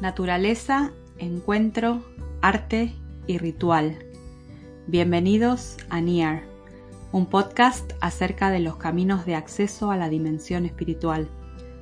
Naturaleza, 0.00 0.92
encuentro, 1.16 2.02
arte 2.42 2.94
y 3.26 3.38
ritual. 3.38 3.96
Bienvenidos 4.86 5.78
a 5.88 6.02
NIAR, 6.02 6.42
un 7.12 7.24
podcast 7.24 7.92
acerca 8.02 8.50
de 8.50 8.60
los 8.60 8.76
caminos 8.76 9.24
de 9.24 9.36
acceso 9.36 9.90
a 9.90 9.96
la 9.96 10.10
dimensión 10.10 10.66
espiritual, 10.66 11.28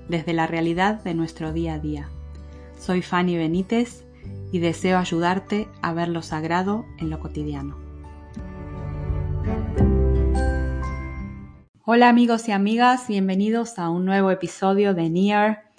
desde 0.08 0.32
la 0.32 0.46
realidad 0.46 1.02
de 1.02 1.14
nuestro 1.14 1.52
día 1.52 1.74
a 1.74 1.78
día. 1.80 2.08
Soy 2.78 3.02
Fanny 3.02 3.36
Benítez 3.36 4.04
y 4.52 4.60
deseo 4.60 4.98
ayudarte 4.98 5.66
a 5.82 5.92
ver 5.92 6.08
lo 6.08 6.22
sagrado 6.22 6.84
en 7.00 7.10
lo 7.10 7.18
cotidiano. 7.18 7.76
Hola 11.84 12.08
amigos 12.08 12.48
y 12.48 12.52
amigas, 12.52 13.08
bienvenidos 13.08 13.76
a 13.80 13.90
un 13.90 14.04
nuevo 14.04 14.30
episodio 14.30 14.94
de 14.94 15.10
NIAR. 15.10 15.73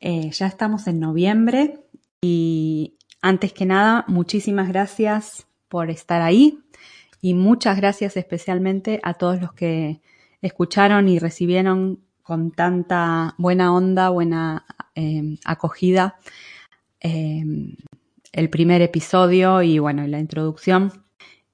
Eh, 0.00 0.30
ya 0.30 0.46
estamos 0.46 0.86
en 0.86 1.00
noviembre 1.00 1.80
y 2.20 2.96
antes 3.20 3.52
que 3.52 3.66
nada, 3.66 4.04
muchísimas 4.08 4.68
gracias 4.68 5.46
por 5.68 5.90
estar 5.90 6.22
ahí 6.22 6.60
y 7.20 7.34
muchas 7.34 7.76
gracias 7.76 8.16
especialmente 8.16 9.00
a 9.02 9.14
todos 9.14 9.40
los 9.40 9.52
que 9.52 10.00
escucharon 10.40 11.08
y 11.08 11.18
recibieron 11.18 12.00
con 12.22 12.52
tanta 12.52 13.34
buena 13.38 13.74
onda, 13.74 14.10
buena 14.10 14.66
eh, 14.94 15.38
acogida 15.44 16.16
eh, 17.00 17.44
el 18.32 18.50
primer 18.50 18.82
episodio 18.82 19.62
y 19.62 19.78
bueno, 19.78 20.06
la 20.06 20.18
introducción. 20.18 21.04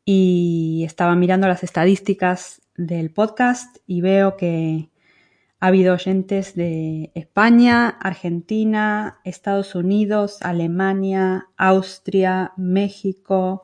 Y 0.05 0.83
estaba 0.85 1.15
mirando 1.15 1.49
las 1.49 1.63
estadísticas 1.63 2.61
del 2.77 3.11
podcast 3.11 3.79
y 3.87 4.01
veo 4.03 4.37
que 4.37 4.91
ha 5.65 5.69
habido 5.69 5.95
oyentes 5.95 6.55
de 6.55 7.11
España, 7.15 7.89
Argentina, 7.89 9.21
Estados 9.25 9.75
Unidos, 9.75 10.37
Alemania, 10.43 11.49
Austria, 11.57 12.53
México, 12.59 13.63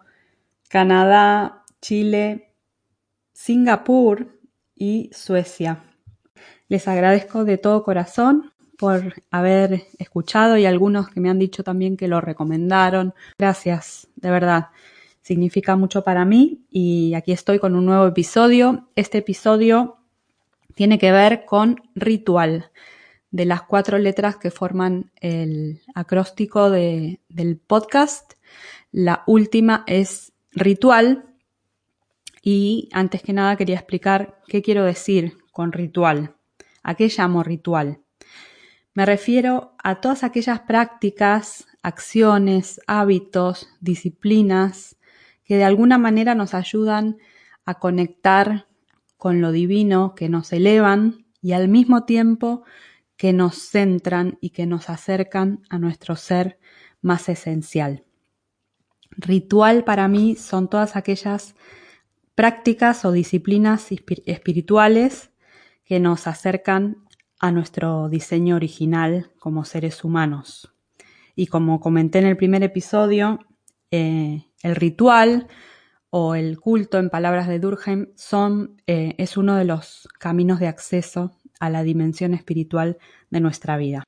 Canadá, 0.71 1.63
Chile, 1.83 2.55
Singapur 3.35 4.41
y 4.75 5.11
Suecia. 5.13 5.85
Les 6.69 6.89
agradezco 6.89 7.45
de 7.45 7.59
todo 7.59 7.85
corazón 7.85 8.51
por 8.79 9.23
haber 9.31 9.83
escuchado 9.99 10.57
y 10.57 10.65
algunos 10.65 11.11
que 11.11 11.21
me 11.21 11.29
han 11.29 11.39
dicho 11.39 11.63
también 11.63 11.99
que 11.99 12.09
lo 12.09 12.23
recomendaron. 12.23 13.13
Gracias, 13.39 14.09
de 14.17 14.31
verdad 14.31 14.69
significa 15.21 15.77
mucho 15.77 16.03
para 16.03 16.25
mí 16.25 16.65
y 16.71 17.13
aquí 17.13 17.33
estoy 17.33 17.59
con 17.59 17.77
un 17.77 17.85
nuevo 17.85 18.07
episodio. 18.07 18.89
Este 18.97 19.19
episodio 19.19 20.00
tiene 20.75 20.99
que 20.99 21.13
ver 21.13 21.45
con 21.45 21.81
ritual, 21.95 22.71
de 23.31 23.45
las 23.45 23.63
cuatro 23.63 23.99
letras 23.99 24.37
que 24.37 24.51
forman 24.51 25.13
el 25.21 25.83
acróstico 25.95 26.71
del 26.71 27.61
podcast. 27.67 28.33
La 28.91 29.23
última 29.27 29.85
es 29.87 30.33
ritual 30.53 31.27
y 32.43 32.89
antes 32.93 33.23
que 33.23 33.33
nada 33.33 33.57
quería 33.57 33.77
explicar 33.77 34.41
qué 34.49 34.63
quiero 34.63 34.85
decir 34.85 35.39
con 35.53 35.73
ritual. 35.73 36.35
¿A 36.83 36.95
qué 36.95 37.09
llamo 37.09 37.43
ritual? 37.43 38.01
Me 38.95 39.07
refiero 39.07 39.75
a 39.83 40.01
todas 40.01 40.25
aquellas 40.25 40.61
prácticas, 40.61 41.67
acciones, 41.83 42.81
hábitos, 42.87 43.69
disciplinas 43.81 44.97
que 45.45 45.57
de 45.57 45.65
alguna 45.65 45.99
manera 45.99 46.35
nos 46.35 46.55
ayudan 46.55 47.19
a 47.65 47.75
conectar 47.79 48.67
con 49.21 49.43
lo 49.43 49.53
divino, 49.53 50.15
que 50.17 50.31
nos 50.31 50.51
elevan 50.53 51.27
y 51.43 51.53
al 51.53 51.69
mismo 51.69 52.05
tiempo 52.05 52.65
que 53.19 53.35
nos 53.35 53.57
centran 53.57 54.39
y 54.41 54.49
que 54.51 54.65
nos 54.65 54.89
acercan 54.89 55.63
a 55.69 55.79
nuestro 55.79 56.17
ser 56.17 56.59
más 57.03 57.29
esencial. 57.29 58.03
Ritual 59.11 59.85
para 59.85 60.09
mí 60.09 60.37
son 60.37 60.71
todas 60.71 60.97
aquellas 60.97 61.55
prácticas 62.35 63.05
o 63.05 63.13
disciplinas 63.13 63.89
espirituales 64.25 65.31
que 65.85 66.01
nos 66.01 66.27
acercan 66.27 66.97
a 67.39 67.53
nuestro 67.53 68.09
diseño 68.09 68.57
original 68.57 69.33
como 69.39 69.67
seres 69.67 70.03
humanos. 70.03 70.73
Y 71.37 71.49
como 71.49 71.79
comenté 71.79 72.21
en 72.21 72.27
el 72.27 72.39
primer 72.39 72.63
episodio, 72.63 73.39
eh, 73.91 74.47
el 74.63 74.77
ritual 74.77 75.47
o 76.11 76.35
el 76.35 76.59
culto, 76.59 76.99
en 76.99 77.09
palabras 77.09 77.47
de 77.49 77.61
Durkheim, 77.61 78.09
son, 78.17 78.83
eh, 78.87 79.15
es 79.19 79.37
uno 79.37 79.55
de 79.55 79.65
los 79.65 80.09
caminos 80.19 80.59
de 80.59 80.67
acceso 80.67 81.39
a 81.61 81.71
la 81.71 81.83
dimensión 81.83 82.35
espiritual 82.35 82.99
de 83.31 83.41
nuestra 83.41 83.77
vida. 83.77 84.03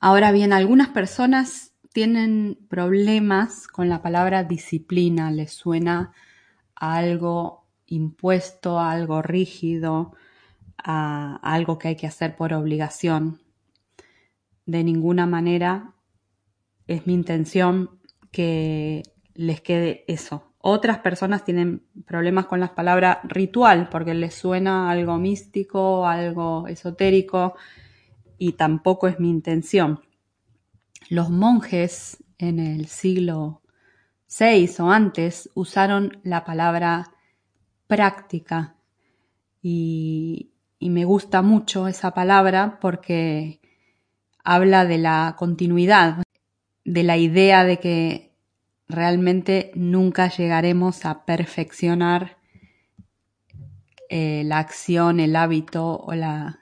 Ahora 0.00 0.32
bien, 0.32 0.52
algunas 0.52 0.88
personas 0.88 1.74
tienen 1.92 2.58
problemas 2.68 3.68
con 3.68 3.88
la 3.88 4.02
palabra 4.02 4.44
disciplina, 4.44 5.30
les 5.30 5.52
suena 5.52 6.12
a 6.74 6.96
algo 6.96 7.66
impuesto, 7.86 8.78
a 8.78 8.92
algo 8.92 9.22
rígido, 9.22 10.14
a 10.76 11.36
algo 11.42 11.78
que 11.78 11.88
hay 11.88 11.96
que 11.96 12.06
hacer 12.06 12.36
por 12.36 12.52
obligación. 12.52 13.40
De 14.66 14.84
ninguna 14.84 15.26
manera 15.26 15.94
es 16.86 17.06
mi 17.06 17.14
intención 17.14 18.00
que 18.30 19.02
les 19.34 19.60
quede 19.60 20.04
eso. 20.08 20.47
Otras 20.60 20.98
personas 20.98 21.44
tienen 21.44 21.82
problemas 22.04 22.46
con 22.46 22.58
las 22.58 22.70
palabras 22.70 23.18
ritual 23.24 23.88
porque 23.88 24.12
les 24.14 24.34
suena 24.34 24.90
algo 24.90 25.16
místico, 25.16 26.06
algo 26.06 26.66
esotérico 26.66 27.54
y 28.38 28.52
tampoco 28.52 29.06
es 29.06 29.20
mi 29.20 29.30
intención. 29.30 30.00
Los 31.08 31.30
monjes 31.30 32.24
en 32.38 32.58
el 32.58 32.86
siglo 32.86 33.62
VI 34.28 34.68
o 34.80 34.90
antes 34.90 35.48
usaron 35.54 36.18
la 36.24 36.44
palabra 36.44 37.12
práctica 37.86 38.76
y, 39.62 40.50
y 40.80 40.90
me 40.90 41.04
gusta 41.04 41.40
mucho 41.42 41.86
esa 41.86 42.12
palabra 42.14 42.78
porque 42.80 43.60
habla 44.42 44.84
de 44.84 44.98
la 44.98 45.36
continuidad, 45.38 46.22
de 46.84 47.02
la 47.04 47.16
idea 47.16 47.64
de 47.64 47.78
que 47.78 48.27
realmente 48.88 49.70
nunca 49.74 50.28
llegaremos 50.28 51.04
a 51.04 51.24
perfeccionar 51.24 52.38
eh, 54.08 54.42
la 54.44 54.58
acción, 54.58 55.20
el 55.20 55.36
hábito 55.36 55.98
o 55.98 56.14
la, 56.14 56.60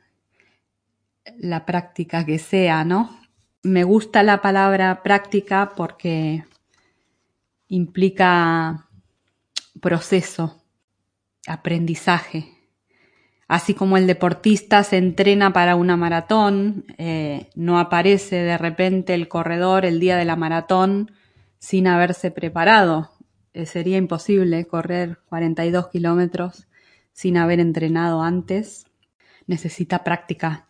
la 1.39 1.65
práctica 1.65 2.27
que 2.27 2.39
sea, 2.39 2.85
¿no? 2.85 3.21
Me 3.63 3.85
gusta 3.85 4.23
la 4.23 4.43
palabra 4.43 5.03
práctica 5.03 5.73
porque 5.77 6.45
implica 7.69 8.89
proceso, 9.81 10.63
aprendizaje. 11.47 12.53
Así 13.49 13.75
como 13.75 13.97
el 13.97 14.09
deportista 14.09 14.83
se 14.83 14.99
entrena 14.99 15.53
para 15.53 15.77
una 15.77 15.97
maratón, 15.97 16.85
eh, 16.99 17.49
no 17.55 17.79
aparece 17.79 18.37
de 18.37 18.59
repente 18.59 19.15
el 19.15 19.29
corredor 19.29 19.85
el 19.85 20.01
día 20.01 20.17
de 20.17 20.25
la 20.25 20.35
maratón 20.35 21.13
sin 21.59 21.87
haberse 21.87 22.31
preparado. 22.31 23.11
Eh, 23.53 23.67
sería 23.67 23.97
imposible 23.97 24.67
correr 24.67 25.19
42 25.29 25.89
kilómetros 25.89 26.69
sin 27.13 27.37
haber 27.37 27.61
entrenado 27.61 28.23
antes. 28.23 28.87
Necesita 29.47 30.05
práctica. 30.05 30.67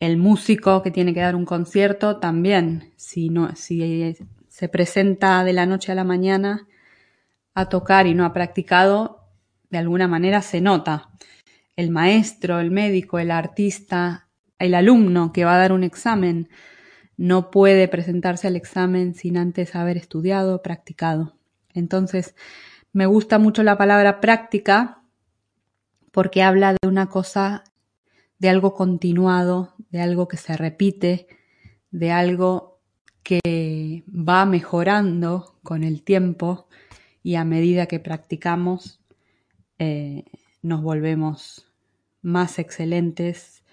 El 0.00 0.16
músico 0.16 0.82
que 0.82 0.90
tiene 0.90 1.12
que 1.12 1.20
dar 1.20 1.34
un 1.34 1.44
concierto 1.44 2.18
también, 2.18 2.92
si, 2.96 3.30
no, 3.30 3.54
si 3.56 4.16
se 4.48 4.68
presenta 4.68 5.42
de 5.44 5.52
la 5.52 5.66
noche 5.66 5.92
a 5.92 5.96
la 5.96 6.04
mañana 6.04 6.66
a 7.54 7.68
tocar 7.68 8.06
y 8.06 8.14
no 8.14 8.24
ha 8.24 8.32
practicado, 8.32 9.24
de 9.70 9.78
alguna 9.78 10.06
manera 10.06 10.40
se 10.40 10.60
nota 10.60 11.10
el 11.78 11.90
maestro, 11.90 12.58
el 12.58 12.72
médico, 12.72 13.20
el 13.20 13.30
artista, 13.30 14.26
el 14.58 14.74
alumno 14.74 15.32
que 15.32 15.44
va 15.44 15.54
a 15.54 15.58
dar 15.58 15.72
un 15.72 15.84
examen, 15.84 16.48
no 17.18 17.50
puede 17.50 17.88
presentarse 17.88 18.46
al 18.46 18.56
examen 18.56 19.14
sin 19.14 19.36
antes 19.36 19.74
haber 19.74 19.98
estudiado, 19.98 20.62
practicado. 20.62 21.36
Entonces, 21.74 22.34
me 22.92 23.06
gusta 23.06 23.38
mucho 23.38 23.62
la 23.64 23.76
palabra 23.76 24.20
práctica 24.20 25.02
porque 26.12 26.42
habla 26.42 26.74
de 26.80 26.88
una 26.88 27.08
cosa, 27.08 27.64
de 28.38 28.48
algo 28.48 28.72
continuado, 28.72 29.74
de 29.90 30.00
algo 30.00 30.28
que 30.28 30.36
se 30.36 30.56
repite, 30.56 31.26
de 31.90 32.12
algo 32.12 32.80
que 33.24 34.04
va 34.08 34.46
mejorando 34.46 35.58
con 35.64 35.82
el 35.82 36.02
tiempo 36.02 36.68
y 37.22 37.34
a 37.34 37.44
medida 37.44 37.86
que 37.86 37.98
practicamos 37.98 39.00
eh, 39.78 40.24
nos 40.62 40.82
volvemos 40.82 41.66
más 42.22 42.60
excelentes 42.60 43.64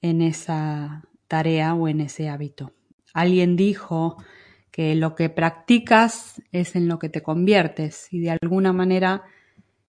en 0.00 0.22
esa 0.22 1.04
tarea 1.32 1.72
o 1.72 1.88
en 1.88 2.02
ese 2.02 2.28
hábito. 2.28 2.74
Alguien 3.14 3.56
dijo 3.56 4.22
que 4.70 4.94
lo 4.94 5.14
que 5.14 5.30
practicas 5.30 6.42
es 6.52 6.76
en 6.76 6.88
lo 6.88 6.98
que 6.98 7.08
te 7.08 7.22
conviertes 7.22 8.08
y 8.10 8.20
de 8.20 8.36
alguna 8.38 8.74
manera 8.74 9.22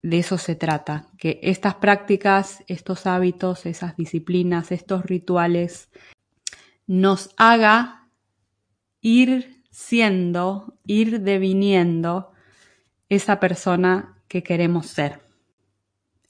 de 0.04 0.20
eso 0.20 0.38
se 0.38 0.54
trata, 0.54 1.08
que 1.18 1.40
estas 1.42 1.74
prácticas, 1.74 2.64
estos 2.68 3.08
hábitos, 3.08 3.66
esas 3.66 3.98
disciplinas, 3.98 4.72
estos 4.72 5.04
rituales 5.04 5.90
nos 6.86 7.32
haga 7.38 8.08
ir 9.02 9.64
siendo, 9.72 10.78
ir 10.86 11.22
deviniendo 11.22 12.34
esa 13.10 13.40
persona 13.40 14.16
que 14.28 14.44
queremos 14.44 14.86
ser. 14.86 15.22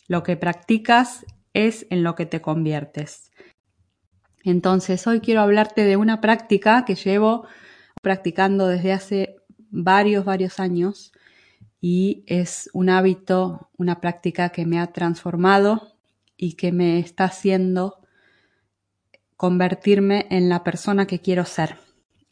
Lo 0.08 0.24
que 0.24 0.38
practicas 0.38 1.26
es 1.54 1.86
en 1.90 2.02
lo 2.04 2.16
que 2.16 2.26
te 2.26 2.40
conviertes. 2.40 3.31
Entonces, 4.44 5.06
hoy 5.08 5.20
quiero 5.20 5.42
hablarte 5.42 5.84
de 5.84 5.98
una 5.98 6.22
práctica 6.22 6.86
que 6.86 6.96
llevo 6.96 7.46
practicando 8.02 8.68
desde 8.68 8.94
hace 8.94 9.36
varios, 9.70 10.26
varios 10.26 10.60
años 10.60 11.12
y 11.80 12.24
es 12.28 12.70
un 12.74 12.90
hábito, 12.90 13.70
una 13.78 14.02
práctica 14.02 14.50
que 14.50 14.66
me 14.66 14.80
ha 14.80 14.88
transformado 14.88 15.96
y 16.38 16.54
que 16.54 16.72
me 16.72 17.00
está 17.00 17.26
haciendo 17.26 18.00
convertirme 19.38 20.28
en 20.30 20.50
la 20.50 20.64
persona 20.64 21.08
que 21.08 21.20
quiero 21.20 21.46
ser. 21.46 21.78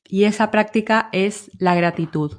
Y 0.07 0.23
esa 0.23 0.51
práctica 0.51 1.09
es 1.11 1.51
la 1.59 1.75
gratitud. 1.75 2.38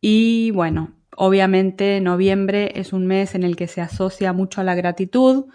Y 0.00 0.50
bueno, 0.52 0.94
obviamente 1.16 2.00
noviembre 2.00 2.72
es 2.74 2.92
un 2.92 3.06
mes 3.06 3.34
en 3.34 3.44
el 3.44 3.56
que 3.56 3.68
se 3.68 3.80
asocia 3.80 4.32
mucho 4.32 4.60
a 4.60 4.64
la 4.64 4.74
gratitud 4.74 5.46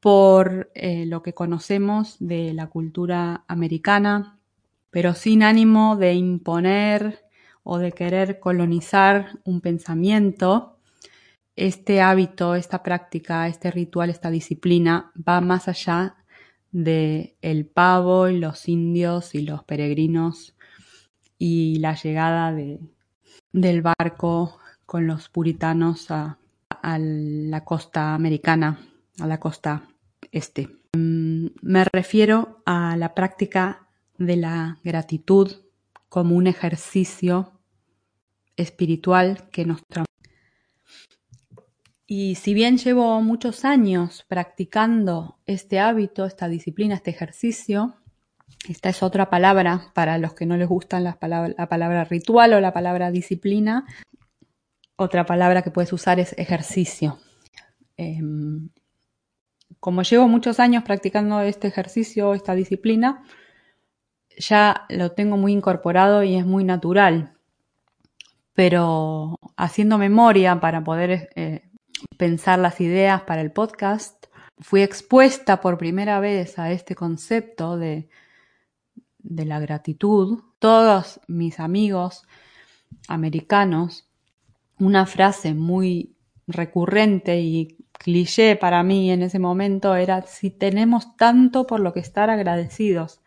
por 0.00 0.70
eh, 0.74 1.04
lo 1.06 1.22
que 1.22 1.34
conocemos 1.34 2.16
de 2.18 2.54
la 2.54 2.68
cultura 2.68 3.44
americana, 3.46 4.38
pero 4.90 5.14
sin 5.14 5.42
ánimo 5.42 5.96
de 5.96 6.14
imponer 6.14 7.24
o 7.62 7.78
de 7.78 7.92
querer 7.92 8.40
colonizar 8.40 9.38
un 9.44 9.60
pensamiento, 9.60 10.78
este 11.54 12.00
hábito, 12.00 12.54
esta 12.54 12.82
práctica, 12.82 13.46
este 13.46 13.70
ritual, 13.70 14.08
esta 14.08 14.30
disciplina 14.30 15.12
va 15.16 15.40
más 15.42 15.68
allá 15.68 16.16
de 16.72 17.36
el 17.42 17.66
pavo 17.66 18.28
y 18.28 18.38
los 18.38 18.68
indios 18.68 19.34
y 19.34 19.42
los 19.42 19.64
peregrinos 19.64 20.56
y 21.38 21.78
la 21.80 21.94
llegada 21.94 22.52
de, 22.52 22.80
del 23.52 23.82
barco 23.82 24.58
con 24.86 25.06
los 25.06 25.28
puritanos 25.28 26.10
a, 26.10 26.38
a 26.70 26.98
la 26.98 27.64
costa 27.64 28.14
americana, 28.14 28.78
a 29.20 29.26
la 29.26 29.38
costa 29.38 29.88
este. 30.32 30.68
Mm, 30.96 31.46
me 31.62 31.84
refiero 31.84 32.62
a 32.66 32.96
la 32.96 33.14
práctica 33.14 33.88
de 34.18 34.36
la 34.36 34.78
gratitud 34.84 35.52
como 36.08 36.36
un 36.36 36.46
ejercicio 36.46 37.60
espiritual 38.56 39.48
que 39.50 39.64
nos. 39.64 39.82
Y 42.06 42.34
si 42.34 42.54
bien 42.54 42.76
llevo 42.76 43.20
muchos 43.22 43.64
años 43.64 44.24
practicando 44.28 45.38
este 45.46 45.78
hábito, 45.78 46.26
esta 46.26 46.48
disciplina, 46.48 46.96
este 46.96 47.10
ejercicio, 47.10 47.94
esta 48.68 48.88
es 48.88 49.02
otra 49.02 49.30
palabra 49.30 49.92
para 49.94 50.18
los 50.18 50.34
que 50.34 50.44
no 50.44 50.56
les 50.56 50.68
gustan 50.68 51.04
la 51.04 51.18
palabra 51.18 52.04
ritual 52.04 52.52
o 52.52 52.60
la 52.60 52.72
palabra 52.72 53.10
disciplina. 53.10 53.86
Otra 54.96 55.24
palabra 55.24 55.62
que 55.62 55.70
puedes 55.70 55.92
usar 55.92 56.20
es 56.20 56.34
ejercicio. 56.36 57.18
Em, 57.96 58.70
como 59.78 60.02
llevo 60.02 60.28
muchos 60.28 60.58
años 60.58 60.82
practicando 60.84 61.40
este 61.40 61.68
ejercicio, 61.68 62.34
esta 62.34 62.54
disciplina, 62.54 63.22
ya 64.36 64.86
lo 64.88 65.12
tengo 65.12 65.36
muy 65.36 65.52
incorporado 65.52 66.22
y 66.22 66.36
es 66.36 66.44
muy 66.44 66.64
natural. 66.64 67.34
Pero 68.54 69.38
haciendo 69.56 69.98
memoria 69.98 70.60
para 70.60 70.82
poder 70.82 71.30
eh, 71.36 71.62
pensar 72.16 72.58
las 72.58 72.80
ideas 72.80 73.22
para 73.22 73.40
el 73.40 73.52
podcast, 73.52 74.26
fui 74.58 74.82
expuesta 74.82 75.60
por 75.60 75.78
primera 75.78 76.20
vez 76.20 76.58
a 76.58 76.70
este 76.72 76.94
concepto 76.94 77.78
de, 77.78 78.08
de 79.18 79.44
la 79.44 79.60
gratitud. 79.60 80.40
Todos 80.58 81.20
mis 81.28 81.60
amigos 81.60 82.26
americanos, 83.08 84.08
una 84.78 85.06
frase 85.06 85.54
muy 85.54 86.16
recurrente 86.46 87.40
y 87.40 87.79
cliché 88.00 88.56
para 88.56 88.82
mí 88.82 89.12
en 89.12 89.22
ese 89.22 89.38
momento 89.38 89.94
era 89.94 90.22
si 90.22 90.50
tenemos 90.50 91.16
tanto 91.18 91.66
por 91.66 91.80
lo 91.80 91.92
que 91.92 92.00
estar 92.00 92.30
agradecidos. 92.30 93.20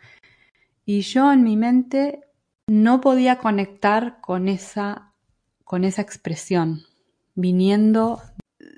Y 0.84 1.02
yo 1.02 1.31
en 1.31 1.44
mi 1.44 1.56
mente 1.58 2.22
no 2.68 3.00
podía 3.00 3.38
conectar 3.38 4.20
con 4.20 4.50
esa, 4.50 5.14
con 5.64 5.84
esa 5.84 6.02
expresión, 6.02 6.81
viniendo 7.36 8.20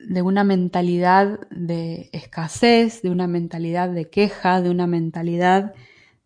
de 0.07 0.21
una 0.21 0.43
mentalidad 0.43 1.47
de 1.49 2.09
escasez, 2.11 3.01
de 3.01 3.09
una 3.09 3.27
mentalidad 3.27 3.89
de 3.89 4.09
queja, 4.09 4.61
de 4.61 4.71
una 4.71 4.87
mentalidad 4.87 5.73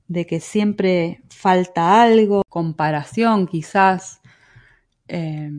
de 0.08 0.26
que 0.26 0.40
siempre 0.40 1.22
falta 1.30 2.02
algo, 2.02 2.42
comparación 2.50 3.46
quizás. 3.46 4.22
Eh, 5.08 5.52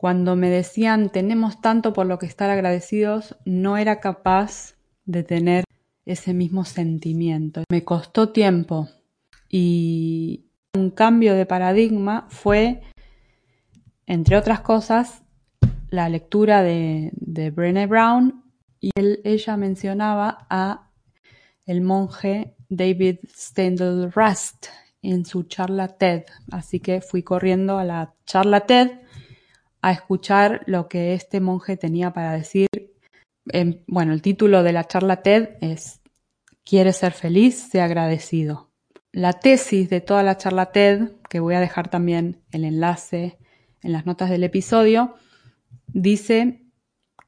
cuando 0.00 0.34
me 0.34 0.48
decían 0.48 1.10
tenemos 1.10 1.60
tanto 1.60 1.92
por 1.92 2.06
lo 2.06 2.18
que 2.18 2.24
estar 2.24 2.48
agradecidos, 2.48 3.36
no 3.44 3.76
era 3.76 4.00
capaz 4.00 4.76
de 5.04 5.22
tener 5.24 5.64
ese 6.06 6.32
mismo 6.32 6.64
sentimiento. 6.64 7.64
Me 7.70 7.84
costó 7.84 8.30
tiempo 8.30 8.88
y 9.46 10.46
un 10.74 10.90
cambio 10.90 11.34
de 11.34 11.44
paradigma 11.44 12.26
fue, 12.30 12.80
entre 14.06 14.38
otras 14.38 14.62
cosas, 14.62 15.22
la 15.90 16.08
lectura 16.08 16.62
de, 16.62 17.10
de 17.12 17.50
Brené 17.50 17.86
Brown 17.86 18.42
y 18.80 18.92
ella 18.96 19.58
mencionaba 19.58 20.46
a 20.48 20.88
el 21.66 21.82
monje 21.82 22.56
David 22.70 23.18
Stendhal 23.36 24.10
Rust 24.12 24.68
en 25.02 25.26
su 25.26 25.42
charla 25.42 25.88
TED. 25.88 26.24
Así 26.50 26.80
que 26.80 27.02
fui 27.02 27.22
corriendo 27.22 27.76
a 27.76 27.84
la 27.84 28.14
charla 28.24 28.60
TED 28.60 28.92
a 29.82 29.92
escuchar 29.92 30.62
lo 30.66 30.88
que 30.88 31.14
este 31.14 31.40
monje 31.40 31.76
tenía 31.76 32.12
para 32.12 32.32
decir. 32.32 32.68
bueno, 33.86 34.12
el 34.12 34.22
título 34.22 34.62
de 34.62 34.72
la 34.72 34.86
charla 34.86 35.22
TED 35.22 35.56
es 35.60 36.00
¿Quieres 36.64 36.96
ser 36.96 37.12
feliz? 37.12 37.68
Sé 37.70 37.80
agradecido. 37.80 38.70
La 39.12 39.32
tesis 39.32 39.90
de 39.90 40.00
toda 40.00 40.22
la 40.22 40.36
charla 40.36 40.70
TED, 40.70 41.10
que 41.28 41.40
voy 41.40 41.54
a 41.54 41.60
dejar 41.60 41.88
también 41.90 42.42
el 42.52 42.64
enlace 42.64 43.38
en 43.82 43.92
las 43.92 44.06
notas 44.06 44.30
del 44.30 44.44
episodio, 44.44 45.14
dice 45.88 46.62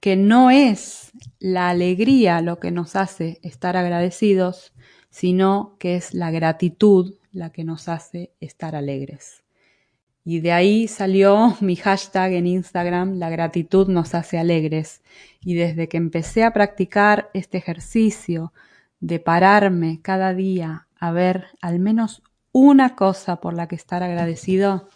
que 0.01 0.17
no 0.17 0.51
es 0.51 1.13
la 1.39 1.71
alegría 1.71 2.41
lo 2.41 2.61
que 2.61 2.71
nos 2.71 2.95
hace 2.95 3.41
estar 3.43 3.77
agradecidos, 3.77 4.75
sino 5.11 5.77
que 5.79 5.97
es 5.97 6.15
la 6.15 6.31
gratitud 6.31 7.15
la 7.33 7.51
que 7.51 7.65
nos 7.65 7.89
hace 7.89 8.35
estar 8.41 8.77
alegres. 8.77 9.42
Y 10.25 10.41
de 10.41 10.53
ahí 10.53 10.89
salió 10.89 11.57
mi 11.61 11.77
hashtag 11.77 12.33
en 12.33 12.47
Instagram, 12.47 13.19
la 13.19 13.31
gratitud 13.31 13.89
nos 13.89 14.15
hace 14.15 14.39
alegres. 14.39 15.03
Y 15.41 15.55
desde 15.55 15.89
que 15.89 15.97
empecé 15.97 16.45
a 16.45 16.53
practicar 16.53 17.31
este 17.35 17.59
ejercicio 17.59 18.53
de 19.01 19.19
pararme 19.19 20.01
cada 20.01 20.33
día 20.33 20.87
a 20.99 21.11
ver 21.11 21.47
al 21.61 21.81
menos 21.81 22.23
una 22.53 22.95
cosa 22.95 23.41
por 23.41 23.55
la 23.55 23.67
que 23.67 23.75
estar 23.75 24.03
agradecido, 24.03 24.89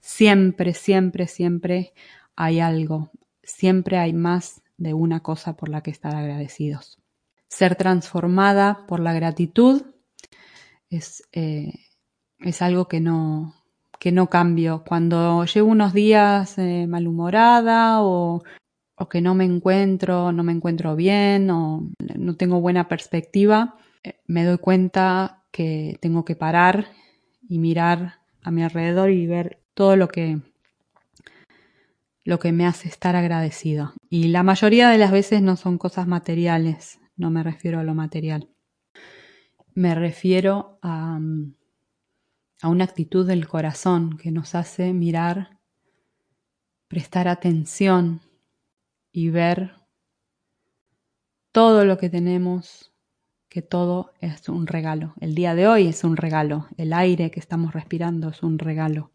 siempre, 0.00 0.74
siempre, 0.74 1.26
siempre 1.26 1.92
hay 2.36 2.60
algo, 2.60 3.10
siempre 3.42 3.98
hay 3.98 4.12
más 4.12 4.62
de 4.76 4.94
una 4.94 5.20
cosa 5.20 5.56
por 5.56 5.68
la 5.68 5.82
que 5.82 5.90
estar 5.90 6.14
agradecidos. 6.14 6.98
Ser 7.48 7.74
transformada 7.74 8.86
por 8.86 9.00
la 9.00 9.12
gratitud 9.12 9.82
es, 10.88 11.24
eh, 11.32 11.74
es 12.38 12.62
algo 12.62 12.86
que 12.86 13.00
no, 13.00 13.59
que 14.00 14.10
no 14.12 14.28
cambio. 14.28 14.82
Cuando 14.84 15.44
llevo 15.44 15.68
unos 15.68 15.92
días 15.92 16.58
eh, 16.58 16.86
malhumorada 16.88 18.02
o, 18.02 18.42
o, 18.96 19.08
que 19.08 19.20
no 19.20 19.34
me 19.34 19.44
encuentro, 19.44 20.32
no 20.32 20.42
me 20.42 20.52
encuentro 20.52 20.96
bien 20.96 21.50
o 21.50 21.86
no 22.16 22.36
tengo 22.36 22.60
buena 22.60 22.88
perspectiva, 22.88 23.76
eh, 24.02 24.18
me 24.26 24.44
doy 24.44 24.58
cuenta 24.58 25.44
que 25.52 25.98
tengo 26.00 26.24
que 26.24 26.34
parar 26.34 26.86
y 27.48 27.58
mirar 27.58 28.20
a 28.42 28.50
mi 28.50 28.62
alrededor 28.62 29.10
y 29.10 29.26
ver 29.26 29.60
todo 29.74 29.96
lo 29.96 30.08
que 30.08 30.38
lo 32.24 32.38
que 32.38 32.52
me 32.52 32.66
hace 32.66 32.88
estar 32.88 33.16
agradecido. 33.16 33.92
Y 34.08 34.28
la 34.28 34.42
mayoría 34.42 34.88
de 34.88 34.98
las 34.98 35.10
veces 35.10 35.42
no 35.42 35.56
son 35.56 35.78
cosas 35.78 36.06
materiales, 36.06 37.00
no 37.16 37.30
me 37.30 37.42
refiero 37.42 37.80
a 37.80 37.84
lo 37.84 37.94
material. 37.94 38.48
Me 39.74 39.94
refiero 39.94 40.78
a, 40.82 41.18
mm, 41.18 41.54
a 42.62 42.68
una 42.68 42.84
actitud 42.84 43.26
del 43.26 43.48
corazón 43.48 44.18
que 44.18 44.30
nos 44.30 44.54
hace 44.54 44.92
mirar, 44.92 45.58
prestar 46.88 47.28
atención 47.28 48.20
y 49.12 49.30
ver 49.30 49.74
todo 51.52 51.84
lo 51.84 51.98
que 51.98 52.10
tenemos, 52.10 52.92
que 53.48 53.62
todo 53.62 54.12
es 54.20 54.48
un 54.48 54.66
regalo. 54.66 55.14
El 55.20 55.34
día 55.34 55.54
de 55.54 55.66
hoy 55.66 55.88
es 55.88 56.04
un 56.04 56.16
regalo, 56.16 56.68
el 56.76 56.92
aire 56.92 57.30
que 57.30 57.40
estamos 57.40 57.72
respirando 57.72 58.28
es 58.28 58.42
un 58.42 58.58
regalo. 58.58 59.10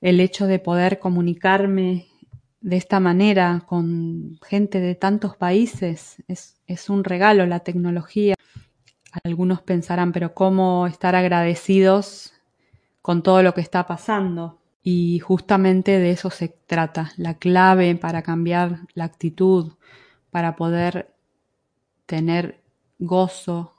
El 0.00 0.20
hecho 0.20 0.46
de 0.46 0.58
poder 0.58 0.98
comunicarme 0.98 2.06
de 2.60 2.76
esta 2.76 3.00
manera 3.00 3.64
con 3.66 4.38
gente 4.46 4.80
de 4.80 4.94
tantos 4.94 5.36
países 5.36 6.22
es, 6.28 6.60
es 6.66 6.88
un 6.88 7.04
regalo, 7.04 7.46
la 7.46 7.60
tecnología 7.60 8.34
Algunos 9.24 9.62
pensarán, 9.62 10.12
pero 10.12 10.34
¿cómo 10.34 10.86
estar 10.86 11.16
agradecidos 11.16 12.32
con 13.02 13.22
todo 13.22 13.42
lo 13.42 13.54
que 13.54 13.60
está 13.60 13.86
pasando? 13.86 14.58
Y 14.82 15.18
justamente 15.18 15.98
de 15.98 16.12
eso 16.12 16.30
se 16.30 16.48
trata. 16.48 17.12
La 17.16 17.34
clave 17.34 17.96
para 17.96 18.22
cambiar 18.22 18.80
la 18.94 19.04
actitud, 19.04 19.72
para 20.30 20.56
poder 20.56 21.12
tener 22.06 22.60
gozo 22.98 23.74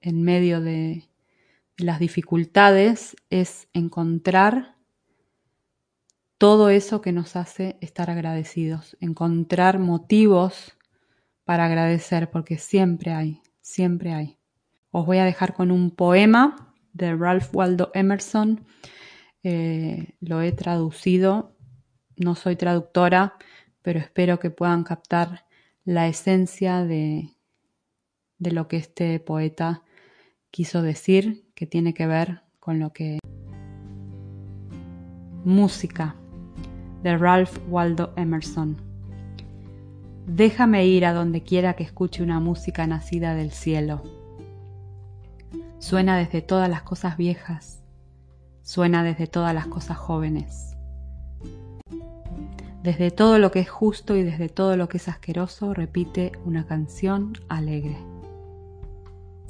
en 0.00 0.22
medio 0.22 0.60
de 0.60 1.08
las 1.76 1.98
dificultades, 1.98 3.16
es 3.30 3.68
encontrar 3.72 4.74
todo 6.36 6.68
eso 6.68 7.00
que 7.00 7.12
nos 7.12 7.36
hace 7.36 7.78
estar 7.80 8.10
agradecidos, 8.10 8.96
encontrar 9.00 9.78
motivos 9.78 10.76
para 11.44 11.64
agradecer, 11.64 12.30
porque 12.30 12.58
siempre 12.58 13.12
hay, 13.12 13.40
siempre 13.60 14.12
hay. 14.12 14.38
Os 14.96 15.04
voy 15.04 15.18
a 15.18 15.24
dejar 15.24 15.54
con 15.54 15.72
un 15.72 15.90
poema 15.90 16.72
de 16.92 17.16
Ralph 17.16 17.52
Waldo 17.52 17.90
Emerson 17.94 18.64
eh, 19.42 20.14
lo 20.20 20.40
he 20.40 20.52
traducido, 20.52 21.56
no 22.16 22.36
soy 22.36 22.54
traductora, 22.54 23.34
pero 23.82 23.98
espero 23.98 24.38
que 24.38 24.50
puedan 24.50 24.84
captar 24.84 25.46
la 25.84 26.06
esencia 26.06 26.84
de, 26.84 27.28
de 28.38 28.52
lo 28.52 28.68
que 28.68 28.76
este 28.76 29.18
poeta 29.18 29.82
quiso 30.52 30.80
decir, 30.80 31.44
que 31.56 31.66
tiene 31.66 31.92
que 31.92 32.06
ver 32.06 32.42
con 32.60 32.78
lo 32.78 32.92
que... 32.92 33.18
Música 35.44 36.14
de 37.02 37.18
Ralph 37.18 37.58
Waldo 37.68 38.14
Emerson. 38.16 38.76
Déjame 40.28 40.86
ir 40.86 41.04
a 41.04 41.12
donde 41.12 41.42
quiera 41.42 41.74
que 41.74 41.82
escuche 41.82 42.22
una 42.22 42.38
música 42.38 42.86
nacida 42.86 43.34
del 43.34 43.50
cielo. 43.50 44.23
Suena 45.84 46.16
desde 46.16 46.40
todas 46.40 46.70
las 46.70 46.80
cosas 46.80 47.18
viejas 47.18 47.84
suena 48.62 49.04
desde 49.04 49.26
todas 49.26 49.54
las 49.54 49.66
cosas 49.66 49.98
jóvenes. 49.98 50.74
Desde 52.82 53.10
todo 53.10 53.38
lo 53.38 53.50
que 53.50 53.60
es 53.60 53.68
justo 53.68 54.16
y 54.16 54.22
desde 54.22 54.48
todo 54.48 54.78
lo 54.78 54.88
que 54.88 54.96
es 54.96 55.08
asqueroso 55.08 55.74
repite 55.74 56.32
una 56.46 56.66
canción 56.66 57.34
alegre. 57.50 57.98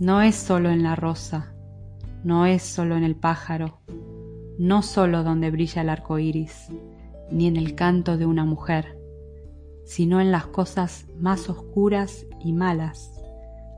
No 0.00 0.21
es 0.23 0.35
solo 0.35 0.71
en 0.71 0.83
la 0.83 0.97
rosa, 0.97 1.53
no 2.25 2.45
es 2.47 2.64
solo 2.64 2.97
en 2.97 3.05
el 3.05 3.14
pájaro, 3.14 3.79
no 4.59 4.83
solo 4.83 5.23
donde 5.23 5.53
brilla 5.53 5.83
el 5.83 5.88
arco 5.88 6.19
iris, 6.19 6.67
ni 7.31 7.47
en 7.47 7.57
el 7.57 7.76
canto 7.76 8.17
de 8.17 8.26
una 8.26 8.45
mujer, 8.45 8.99
sino 9.85 10.21
en 10.21 10.33
las 10.33 10.47
cosas 10.47 11.07
más 11.21 11.49
oscuras 11.49 12.26
y 12.41 12.53
malas. 12.53 13.13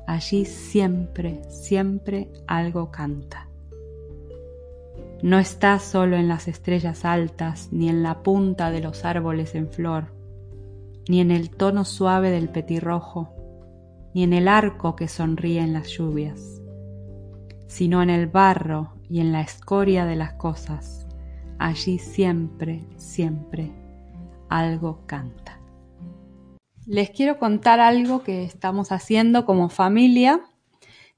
Allí 0.07 0.45
siempre, 0.45 1.43
siempre 1.49 2.29
algo 2.47 2.91
canta. 2.91 3.49
No 5.23 5.39
está 5.39 5.79
solo 5.79 6.17
en 6.17 6.29
las 6.29 6.47
estrellas 6.47 7.05
altas, 7.05 7.71
ni 7.73 7.89
en 7.89 8.03
la 8.03 8.23
punta 8.23 8.71
de 8.71 8.81
los 8.81 9.05
árboles 9.05 9.55
en 9.55 9.69
flor, 9.69 10.13
ni 11.09 11.21
en 11.21 11.31
el 11.31 11.51
tono 11.51 11.85
suave 11.85 12.31
del 12.31 12.49
petirrojo, 12.51 13.31
ni 14.15 14.23
en 14.23 14.33
el 14.33 14.47
arco 14.47 14.95
que 14.95 15.09
sonríe 15.09 15.61
en 15.61 15.73
las 15.73 15.89
lluvias, 15.89 16.63
sino 17.67 18.03
en 18.03 18.11
el 18.11 18.27
barro 18.27 18.93
y 19.09 19.21
en 19.21 19.33
la 19.33 19.41
escoria 19.41 20.05
de 20.05 20.17
las 20.17 20.35
cosas. 20.35 21.07
Allí 21.59 21.99
siempre, 21.99 22.85
siempre 22.97 23.73
algo 24.49 25.01
canta. 25.07 25.56
Les 26.87 27.11
quiero 27.11 27.39
contar 27.39 27.81
algo 27.81 28.23
que 28.23 28.45
estamos 28.45 28.93
haciendo 28.93 29.45
como 29.45 29.69
familia, 29.69 30.41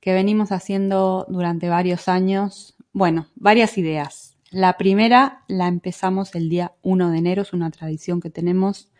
que 0.00 0.12
venimos 0.12 0.50
haciendo 0.50 1.26
durante 1.28 1.68
varios 1.68 2.08
años 2.08 2.74
bueno, 2.98 3.28
varias 3.36 3.78
ideas. 3.78 4.36
La 4.50 4.76
primera 4.76 5.44
la 5.46 5.68
empezamos 5.68 6.34
el 6.34 6.48
día 6.48 6.72
1 6.82 7.10
de 7.10 7.18
enero, 7.18 7.42
es 7.42 7.52
una 7.52 7.70
tradición 7.70 8.20
que 8.20 8.30
tenemos 8.30 8.90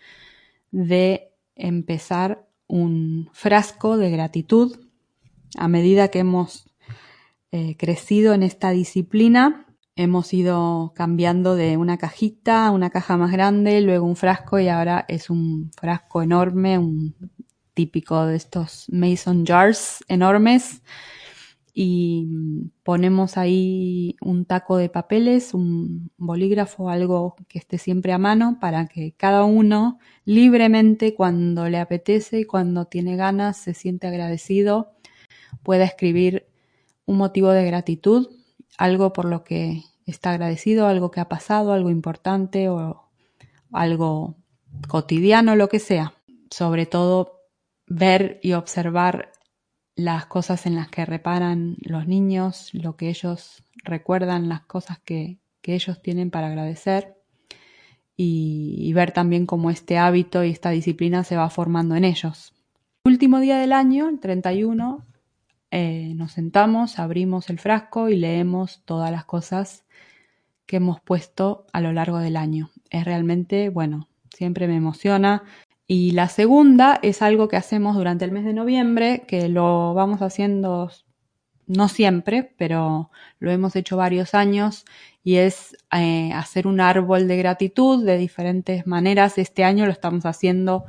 de 0.71 1.33
empezar 1.57 2.47
un 2.67 3.29
frasco 3.33 3.97
de 3.97 4.11
gratitud. 4.11 4.79
A 5.57 5.67
medida 5.67 6.09
que 6.09 6.19
hemos 6.21 6.71
eh, 7.51 7.77
crecido 7.77 8.35
en 8.35 8.43
esta 8.43 8.71
disciplina, 8.71 9.67
hemos 9.99 10.33
ido 10.33 10.93
cambiando 10.95 11.57
de 11.57 11.77
una 11.77 11.99
cajita 11.99 12.69
a 12.69 12.71
una 12.71 12.89
caja 12.89 13.17
más 13.17 13.33
grande, 13.33 13.81
luego 13.81 14.07
un 14.07 14.15
frasco 14.15 14.61
y 14.61 14.69
ahora 14.69 15.05
es 15.09 15.29
un 15.29 15.73
frasco 15.77 16.23
enorme, 16.23 16.79
un 16.79 17.17
típico 17.75 18.25
de 18.25 18.37
estos 18.37 18.87
mason 18.91 19.45
jars 19.45 20.05
enormes. 20.07 20.83
Y 21.75 22.29
ponemos 22.85 23.37
ahí 23.37 24.17
un 24.21 24.45
taco 24.45 24.77
de 24.77 24.89
papeles, 24.89 25.53
un 25.53 26.13
bolígrafo, 26.17 26.91
algo 26.91 27.35
que 27.49 27.59
esté 27.59 27.79
siempre 27.79 28.13
a 28.13 28.19
mano 28.19 28.59
para 28.61 28.87
que 28.87 29.15
cada 29.17 29.45
uno 29.45 29.99
libremente 30.25 31.15
cuando 31.15 31.69
le 31.69 31.79
apetece 31.79 32.41
y 32.41 32.45
cuando 32.45 32.85
tiene 32.87 33.17
ganas, 33.17 33.57
se 33.57 33.75
siente 33.75 34.07
agradecido, 34.07 34.93
pueda 35.65 35.85
escribir 35.85 36.47
un 37.05 37.17
motivo 37.17 37.51
de 37.51 37.65
gratitud, 37.65 38.38
algo 38.79 39.13
por 39.13 39.27
lo 39.27 39.45
que 39.45 39.83
está 40.07 40.31
agradecido, 40.31 40.87
algo 40.87 41.11
que 41.11 41.21
ha 41.21 41.29
pasado, 41.29 41.73
algo 41.73 41.91
importante 41.91 42.71
o 42.71 43.11
algo 43.73 44.37
cotidiano, 44.89 45.57
lo 45.57 45.69
que 45.69 45.81
sea. 45.81 46.15
Sobre 46.51 46.87
todo 46.87 47.43
ver 47.87 48.41
y 48.43 48.53
observar 48.55 49.33
las 49.95 50.27
cosas 50.27 50.65
en 50.65 50.77
las 50.77 50.89
que 50.89 51.05
reparan 51.05 51.77
los 51.81 52.07
niños, 52.07 52.71
lo 52.73 52.97
que 52.97 53.09
ellos 53.09 53.65
recuerdan, 53.85 54.49
las 54.49 54.63
cosas 54.63 54.99
que, 55.01 55.39
ellos 55.65 56.01
tienen 56.01 56.31
para 56.31 56.47
agradecer 56.47 57.19
y, 58.17 58.91
ver 58.95 59.13
también 59.13 59.45
cómo 59.45 59.69
este 59.69 59.99
hábito 59.99 60.43
y 60.43 60.49
esta 60.49 60.71
disciplina 60.71 61.25
se 61.25 61.37
va 61.37 61.51
formando 61.51 61.95
en 61.95 62.05
ellos. 62.05 62.55
El 63.05 63.13
último 63.13 63.39
día 63.39 63.59
del 63.59 63.75
año, 63.75 64.09
el 64.09 64.19
31, 64.19 65.05
eh, 65.71 66.13
nos 66.15 66.33
sentamos, 66.33 66.99
abrimos 66.99 67.51
el 67.51 67.59
frasco 67.59 68.09
y 68.09 68.17
leemos 68.17 68.83
todas 68.85 69.11
las 69.11 69.25
cosas 69.25 69.85
que 70.67 70.77
hemos 70.77 71.01
puesto 71.01 71.67
a 71.73 71.81
lo 71.81 71.93
largo 71.93 72.19
del 72.19 72.37
año. 72.37 72.71
Es 72.91 73.05
realmente, 73.05 73.69
bueno, 73.69 74.09
siempre 74.31 74.69
me 74.69 74.77
emociona 74.77 75.45
y 75.87 76.13
la 76.13 76.29
segunda 76.29 76.99
es 77.03 77.23
algo 77.23 77.49
que 77.49 77.57
hacemos 77.57 77.97
durante 77.97 78.25
el 78.25 78.33
mes 78.33 78.45
de 78.45 78.53
noviembre, 78.53 79.25
que 79.27 79.49
lo 79.49 79.95
vamos 79.95 80.21
haciendo 80.21 80.91
no 81.67 81.89
siempre, 81.89 82.55
pero 82.57 83.11
lo 83.39 83.51
hemos 83.51 83.77
hecho 83.77 83.97
varios 83.97 84.35
años 84.35 84.85
y 85.23 85.37
es 85.37 85.77
eh, 85.93 86.33
hacer 86.33 86.67
un 86.67 86.81
árbol 86.81 87.29
de 87.29 87.37
gratitud 87.37 88.05
de 88.05 88.19
diferentes 88.19 88.87
maneras. 88.87 89.39
Este 89.39 89.65
año 89.65 89.87
lo 89.87 89.93
estamos 89.93 90.25
haciendo 90.27 90.85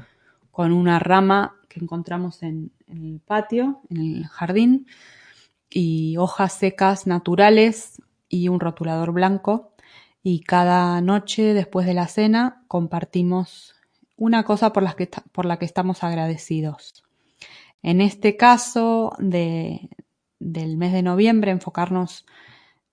con 0.52 0.72
una 0.72 1.00
rama 1.00 1.56
que 1.68 1.80
encontramos 1.80 2.44
en, 2.44 2.72
el 2.88 3.22
patio, 3.26 3.82
en 3.90 3.98
el 3.98 4.28
jardín, 4.28 4.88
y 5.70 6.18
hojas 6.18 6.54
secas 6.54 7.06
naturales 7.06 8.02
y 8.28 8.50
un 8.50 8.60
rotulador 8.60 9.12
blanco. 9.12 9.74
Y 10.24 10.42
cada 10.42 11.00
noche 11.02 11.54
después 11.54 11.86
de 11.86 11.94
la 11.94 12.08
cena 12.08 12.64
compartimos 12.68 13.76
una 14.18 14.44
cosa 14.44 14.74
por 14.74 14.84
la 14.84 14.94
que, 14.94 15.10
por 15.32 15.46
la 15.46 15.58
que 15.58 15.66
estamos 15.66 16.04
agradecidos. 16.04 17.04
En 17.82 18.02
este 18.02 18.36
caso 18.36 19.14
de, 19.20 19.90
del 20.40 20.78
mes 20.78 20.92
de 20.92 21.04
noviembre, 21.04 21.52
enfocarnos 21.52 22.26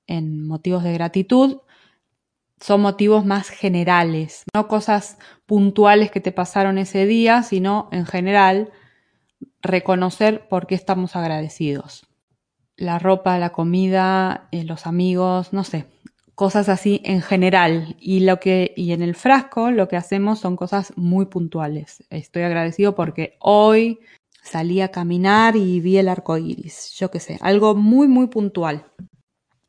en 0.06 0.46
motivos 0.46 0.84
de 0.84 0.92
gratitud, 0.92 1.58
son 2.60 2.80
motivos 2.80 3.24
más 3.24 3.48
generales, 3.48 4.44
no 4.54 4.68
cosas 4.68 5.18
puntuales 5.46 6.10
que 6.10 6.20
te 6.20 6.32
pasaron 6.32 6.78
ese 6.78 7.06
día, 7.06 7.42
sino 7.42 7.88
en 7.92 8.06
general 8.06 8.72
reconocer 9.62 10.48
por 10.48 10.66
qué 10.66 10.74
estamos 10.74 11.16
agradecidos. 11.16 12.06
La 12.76 12.98
ropa, 12.98 13.38
la 13.38 13.50
comida, 13.50 14.48
eh, 14.52 14.64
los 14.64 14.86
amigos, 14.86 15.52
no 15.52 15.64
sé, 15.64 15.86
cosas 16.34 16.68
así 16.68 17.00
en 17.04 17.22
general. 17.22 17.96
Y 17.98 18.20
lo 18.20 18.38
que, 18.38 18.72
y 18.76 18.92
en 18.92 19.02
el 19.02 19.16
frasco 19.16 19.70
lo 19.70 19.88
que 19.88 19.96
hacemos 19.96 20.38
son 20.38 20.56
cosas 20.56 20.92
muy 20.96 21.26
puntuales. 21.26 22.04
Estoy 22.10 22.42
agradecido 22.42 22.94
porque 22.94 23.36
hoy 23.40 23.98
salí 24.42 24.80
a 24.80 24.90
caminar 24.92 25.56
y 25.56 25.80
vi 25.80 25.98
el 25.98 26.08
arco 26.08 26.38
iris. 26.38 26.94
Yo 26.96 27.10
qué 27.10 27.20
sé, 27.20 27.38
algo 27.40 27.74
muy, 27.74 28.06
muy 28.06 28.28
puntual. 28.28 28.86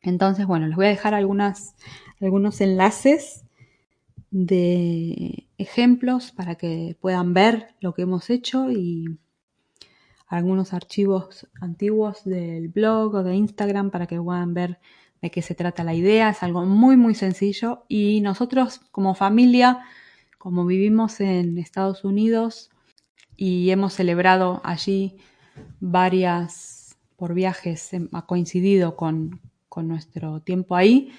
Entonces, 0.00 0.46
bueno, 0.46 0.66
les 0.68 0.76
voy 0.76 0.86
a 0.86 0.90
dejar 0.90 1.14
algunas, 1.14 1.74
algunos 2.20 2.60
enlaces 2.60 3.44
de 4.30 5.46
ejemplos 5.56 6.32
para 6.32 6.56
que 6.56 6.96
puedan 7.00 7.34
ver 7.34 7.74
lo 7.80 7.94
que 7.94 8.02
hemos 8.02 8.30
hecho 8.30 8.70
y 8.70 9.18
algunos 10.26 10.74
archivos 10.74 11.48
antiguos 11.60 12.24
del 12.24 12.68
blog 12.68 13.14
o 13.14 13.22
de 13.22 13.34
Instagram 13.34 13.90
para 13.90 14.06
que 14.06 14.20
puedan 14.20 14.52
ver 14.52 14.78
de 15.22 15.30
qué 15.30 15.42
se 15.42 15.54
trata 15.54 15.82
la 15.84 15.94
idea, 15.94 16.30
es 16.30 16.42
algo 16.42 16.64
muy 16.64 16.96
muy 16.96 17.14
sencillo. 17.14 17.84
Y 17.88 18.20
nosotros 18.20 18.80
como 18.92 19.14
familia, 19.14 19.80
como 20.36 20.66
vivimos 20.66 21.20
en 21.20 21.58
Estados 21.58 22.04
Unidos 22.04 22.70
y 23.36 23.70
hemos 23.70 23.94
celebrado 23.94 24.60
allí 24.64 25.16
varias 25.80 26.96
por 27.16 27.34
viajes 27.34 27.90
ha 28.12 28.26
coincidido 28.26 28.94
con, 28.94 29.40
con 29.68 29.88
nuestro 29.88 30.40
tiempo 30.40 30.76
ahí, 30.76 31.10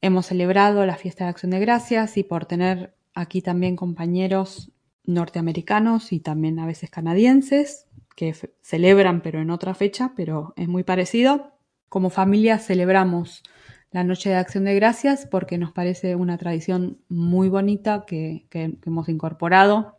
hemos 0.00 0.26
celebrado 0.26 0.86
la 0.86 0.96
fiesta 0.96 1.24
de 1.24 1.30
acción 1.30 1.50
de 1.50 1.60
gracias 1.60 2.16
y 2.16 2.22
por 2.22 2.46
tener 2.46 2.94
aquí 3.14 3.42
también 3.42 3.76
compañeros 3.76 4.72
norteamericanos 5.04 6.12
y 6.12 6.20
también 6.20 6.58
a 6.58 6.66
veces 6.66 6.90
canadienses 6.90 7.86
que 8.14 8.34
celebran 8.60 9.22
pero 9.22 9.40
en 9.40 9.50
otra 9.50 9.74
fecha, 9.74 10.12
pero 10.16 10.52
es 10.56 10.68
muy 10.68 10.82
parecido. 10.82 11.52
Como 11.88 12.10
familia 12.10 12.58
celebramos 12.58 13.42
la 13.90 14.04
Noche 14.04 14.28
de 14.28 14.36
Acción 14.36 14.64
de 14.64 14.74
Gracias 14.74 15.26
porque 15.26 15.56
nos 15.56 15.72
parece 15.72 16.14
una 16.14 16.36
tradición 16.36 16.98
muy 17.08 17.48
bonita 17.48 18.04
que, 18.06 18.46
hemos 18.84 19.08
incorporado 19.08 19.96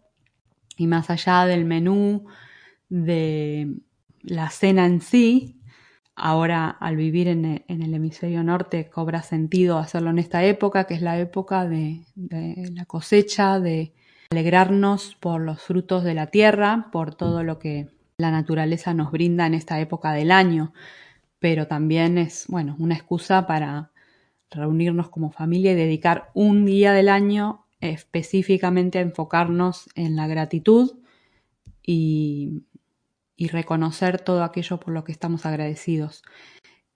y 0.78 0.88
más 0.88 1.10
allá 1.10 1.46
del 1.46 1.66
menú, 1.66 2.26
de 2.90 3.74
la 4.22 4.50
cena 4.50 4.86
en 4.86 5.02
sí, 5.02 5.59
ahora 6.20 6.70
al 6.70 6.96
vivir 6.96 7.28
en 7.28 7.64
el, 7.68 7.94
hemisferio 7.94 8.44
norte 8.44 8.90
cobra 8.90 9.24
sentido 9.24 9.78
hacerlo 9.78 10.10
en 10.10 10.20
esta 10.20 10.44
época, 10.44 10.86
que 10.86 10.94
es 10.94 11.02
la 11.02 11.18
época 11.20 11.68
de, 11.68 12.02
de, 12.16 12.72
la 12.74 12.86
cosecha, 12.86 13.60
de 13.60 13.94
alegrarnos 14.32 15.16
por 15.20 15.42
los 15.42 15.62
frutos 15.62 16.04
de 16.04 16.14
la 16.14 16.28
tierra, 16.28 16.90
por 16.92 17.16
todo 17.16 17.44
lo 17.44 17.58
que 17.60 17.88
la 18.18 18.32
naturaleza 18.32 18.94
nos 18.94 19.12
brinda 19.12 19.48
en 19.48 19.54
esta 19.54 19.80
época 19.80 20.14
del 20.14 20.32
año. 20.32 20.74
Pero 21.40 21.68
también 21.68 22.18
es, 22.18 22.46
bueno, 22.48 22.76
una 22.80 22.96
excusa 22.96 23.48
para 23.48 23.92
reunirnos 24.52 25.10
como 25.10 25.32
familia 25.32 25.72
y 25.72 25.76
dedicar 25.76 26.30
un 26.34 26.66
día 26.66 26.92
del 26.92 27.10
año 27.10 27.66
específicamente 27.80 28.98
a 28.98 29.02
enfocarnos 29.02 29.90
en 29.96 30.16
la 30.16 30.28
gratitud 30.28 30.98
y, 31.82 32.64
reconocer 33.48 34.20
todo 34.20 34.44
aquello 34.44 34.80
por 34.80 34.94
lo 34.94 35.04
que 35.04 35.12
estamos 35.12 35.46
agradecidos. 35.46 36.24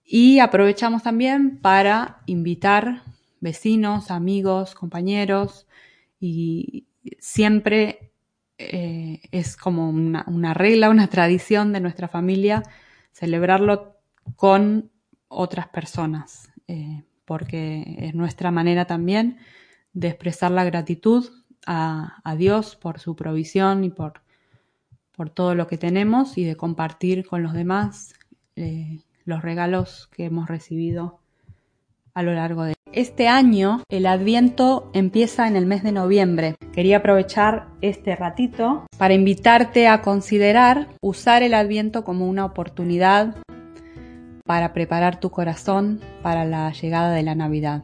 Y 0.03 0.39
aprovechamos 0.39 1.01
también 1.01 1.59
para 1.59 2.21
invitar 2.25 3.03
vecinos, 3.39 4.11
amigos, 4.11 4.75
compañeros 4.75 5.65
y 6.19 6.85
siempre 7.19 8.11
eh, 8.57 9.21
es 9.31 9.57
como 9.57 9.89
una, 9.89 10.25
una, 10.27 10.53
regla, 10.53 10.89
una 10.89 11.07
tradición 11.07 11.73
de 11.73 11.79
nuestra 11.79 12.07
familia 12.07 12.63
celebrarlo 13.13 13.97
con 14.35 14.91
otras 15.27 15.67
personas, 15.67 16.51
eh, 16.67 17.03
porque 17.25 17.95
es 17.99 18.13
nuestra 18.13 18.51
manera 18.51 18.85
también 18.85 19.37
de 19.93 20.09
expresar 20.09 20.51
la 20.51 20.63
gratitud 20.63 21.29
a, 21.65 22.35
Dios 22.37 22.75
por 22.75 22.99
su 22.99 23.15
provisión 23.15 23.83
y 23.83 23.89
por, 23.89 24.22
por, 25.15 25.29
todo 25.29 25.55
lo 25.55 25.67
que 25.67 25.77
tenemos 25.77 26.37
y 26.37 26.43
de 26.43 26.55
compartir 26.55 27.25
con 27.25 27.43
los 27.43 27.53
demás 27.53 28.13
eh, 28.55 28.99
los 29.25 29.41
regalos 29.41 30.09
que 30.11 30.25
hemos 30.25 30.47
recibido 30.47 31.19
a 32.13 32.23
lo 32.23 32.33
largo 32.33 32.63
de 32.63 32.73
este 32.91 33.27
año. 33.27 33.83
El 33.89 34.05
Adviento 34.05 34.89
empieza 34.93 35.47
en 35.47 35.55
el 35.55 35.65
mes 35.65 35.83
de 35.83 35.91
noviembre. 35.91 36.55
Quería 36.73 36.97
aprovechar 36.97 37.67
este 37.81 38.15
ratito 38.15 38.85
para 38.97 39.13
invitarte 39.13 39.87
a 39.87 40.01
considerar 40.01 40.89
usar 41.01 41.43
el 41.43 41.53
Adviento 41.53 42.03
como 42.03 42.27
una 42.27 42.45
oportunidad 42.45 43.35
para 44.45 44.73
preparar 44.73 45.19
tu 45.19 45.29
corazón 45.31 46.01
para 46.21 46.45
la 46.45 46.71
llegada 46.71 47.11
de 47.11 47.23
la 47.23 47.35
Navidad. 47.35 47.83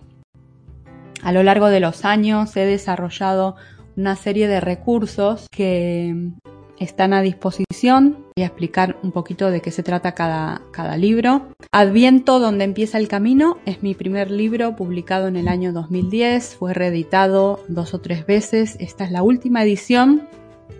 A 1.24 1.32
lo 1.32 1.44
largo 1.44 1.68
de 1.68 1.80
los 1.80 2.06
años 2.06 2.56
he 2.56 2.66
desarrollado 2.66 3.56
una 3.98 4.16
serie 4.16 4.48
de 4.48 4.62
recursos 4.62 5.48
que 5.52 6.32
están 6.80 7.14
a 7.14 7.22
disposición. 7.22 8.26
Voy 8.36 8.44
a 8.44 8.48
explicar 8.48 8.98
un 9.04 9.12
poquito 9.12 9.52
de 9.52 9.62
qué 9.62 9.72
se 9.72 9.84
trata 9.84 10.14
cada, 10.14 10.62
cada 10.72 10.98
libro. 10.98 11.48
Adviento, 11.72 12.40
donde 12.40 12.64
empieza 12.64 12.98
el 12.98 13.08
camino, 13.08 13.58
es 13.66 13.84
mi 13.84 13.94
primer 13.94 14.32
libro 14.32 14.76
publicado 14.76 15.28
en 15.28 15.36
el 15.36 15.48
año 15.48 15.72
2010. 15.74 16.56
Fue 16.56 16.74
reeditado 16.74 17.64
dos 17.68 17.94
o 17.94 18.00
tres 18.00 18.26
veces. 18.26 18.76
Esta 18.80 19.04
es 19.04 19.12
la 19.12 19.24
última 19.24 19.64
edición 19.64 20.28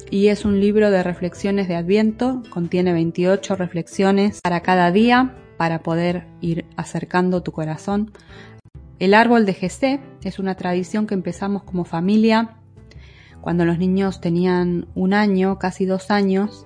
y 0.10 0.28
es 0.28 0.46
un 0.46 0.60
libro 0.60 0.92
de 0.92 1.04
reflexiones 1.04 1.68
de 1.68 1.76
Adviento. 1.76 2.42
Contiene 2.50 2.94
28 2.94 3.56
reflexiones 3.56 4.42
para 4.42 4.62
cada 4.62 4.92
día 4.92 5.36
para 5.58 5.84
poder 5.84 6.26
ir 6.42 6.66
acercando 6.78 7.44
tu 7.44 7.52
corazón. 7.52 8.12
El 9.00 9.14
árbol 9.14 9.46
de 9.46 9.54
Jesé 9.54 10.00
es 10.24 10.40
una 10.40 10.56
tradición 10.56 11.08
que 11.08 11.14
empezamos 11.14 11.64
como 11.64 11.86
familia 11.86 12.59
cuando 13.42 13.66
los 13.66 13.80
niños 13.80 14.22
tenían 14.22 14.88
un 14.96 15.14
año, 15.14 15.60
casi 15.60 15.86
dos 15.86 16.12
años, 16.12 16.66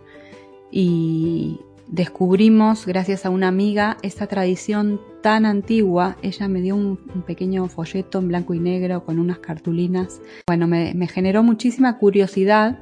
y 0.72 1.60
descubrimos, 1.88 2.86
gracias 2.88 3.26
a 3.26 3.30
una 3.30 3.48
amiga, 3.48 3.98
esta 4.02 4.28
tradición 4.28 5.00
tan 5.22 5.46
antigua. 5.46 6.18
Ella 6.24 6.48
me 6.48 6.62
dio 6.62 6.76
un, 6.76 6.98
pequeño 7.26 7.68
folleto 7.68 8.20
en 8.20 8.28
blanco 8.28 8.54
y 8.56 8.60
negro 8.60 9.06
con 9.06 9.20
unas 9.20 9.40
cartulinas. 9.40 10.20
Bueno, 10.48 10.68
me, 10.68 11.08
generó 11.08 11.44
muchísima 11.44 12.00
curiosidad 12.00 12.80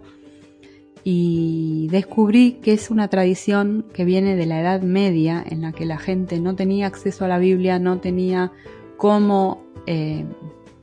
y 1.04 1.88
descubrí 1.92 2.54
que 2.62 2.74
es 2.74 2.90
una 2.90 3.10
tradición 3.10 3.86
que 3.94 4.06
viene 4.06 4.36
de 4.36 4.46
la 4.46 4.62
Edad 4.62 4.82
Media, 4.82 5.44
en 5.46 5.62
la 5.62 5.74
que 5.74 5.86
la 5.86 5.98
gente 5.98 6.40
no 6.40 6.56
tenía 6.56 6.88
acceso 6.88 7.26
a 7.26 7.28
la 7.28 7.40
Biblia, 7.40 7.80
no 7.80 8.00
tenía 8.00 8.52
cómo 8.98 9.64
eh, 9.88 10.26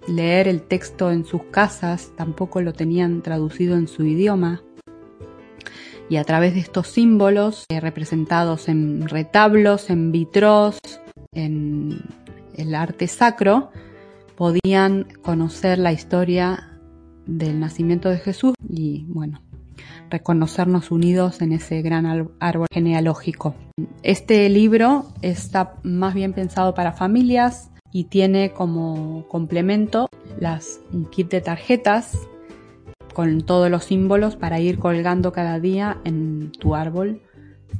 leer 0.08 0.48
el 0.48 0.62
texto 0.62 1.10
en 1.10 1.24
sus 1.24 1.44
casas, 1.44 2.12
tampoco 2.16 2.60
lo 2.60 2.72
tenían 2.72 3.22
traducido 3.22 3.76
en 3.76 3.88
su 3.88 4.04
idioma. 4.04 4.62
Y 6.08 6.16
a 6.16 6.24
través 6.24 6.54
de 6.54 6.60
estos 6.60 6.88
símbolos 6.88 7.66
eh, 7.68 7.80
representados 7.80 8.68
en 8.68 9.06
retablos, 9.08 9.90
en 9.90 10.10
vitros, 10.10 10.78
en 11.32 12.00
el 12.54 12.74
arte 12.74 13.06
sacro, 13.06 13.70
podían 14.34 15.04
conocer 15.22 15.78
la 15.78 15.92
historia 15.92 16.78
del 17.26 17.60
nacimiento 17.60 18.08
de 18.08 18.18
Jesús 18.18 18.54
y 18.66 19.04
bueno, 19.08 19.42
reconocernos 20.08 20.90
unidos 20.90 21.42
en 21.42 21.52
ese 21.52 21.82
gran 21.82 22.06
árbol 22.40 22.66
genealógico. 22.72 23.54
Este 24.02 24.48
libro 24.48 25.06
está 25.20 25.74
más 25.82 26.14
bien 26.14 26.32
pensado 26.32 26.74
para 26.74 26.92
familias 26.92 27.70
y 27.92 28.04
tiene 28.04 28.52
como 28.52 29.26
complemento 29.28 30.08
las, 30.38 30.80
un 30.92 31.06
kit 31.06 31.30
de 31.30 31.40
tarjetas 31.40 32.28
con 33.14 33.42
todos 33.42 33.70
los 33.70 33.84
símbolos 33.84 34.36
para 34.36 34.60
ir 34.60 34.78
colgando 34.78 35.32
cada 35.32 35.58
día 35.58 35.98
en 36.04 36.52
tu 36.52 36.74
árbol 36.74 37.22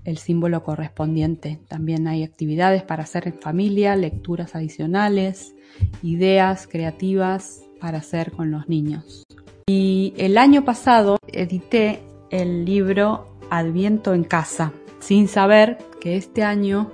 el 0.04 0.18
símbolo 0.18 0.62
correspondiente. 0.62 1.60
También 1.68 2.08
hay 2.08 2.22
actividades 2.22 2.82
para 2.82 3.02
hacer 3.02 3.28
en 3.28 3.34
familia, 3.34 3.96
lecturas 3.96 4.54
adicionales, 4.54 5.54
ideas 6.02 6.66
creativas 6.66 7.62
para 7.80 7.98
hacer 7.98 8.32
con 8.32 8.50
los 8.50 8.68
niños. 8.68 9.24
Y 9.66 10.14
el 10.16 10.38
año 10.38 10.64
pasado 10.64 11.18
edité 11.30 12.00
el 12.30 12.64
libro 12.64 13.28
Adviento 13.50 14.14
en 14.14 14.24
casa, 14.24 14.72
sin 14.98 15.28
saber 15.28 15.78
que 16.00 16.16
este 16.16 16.42
año 16.42 16.90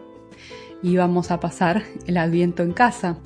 íbamos 0.85 1.31
a 1.31 1.41
pasar 1.41 1.83
el 2.07 2.19
Adviento 2.19 2.63
en 2.63 2.73
casa 2.73 3.19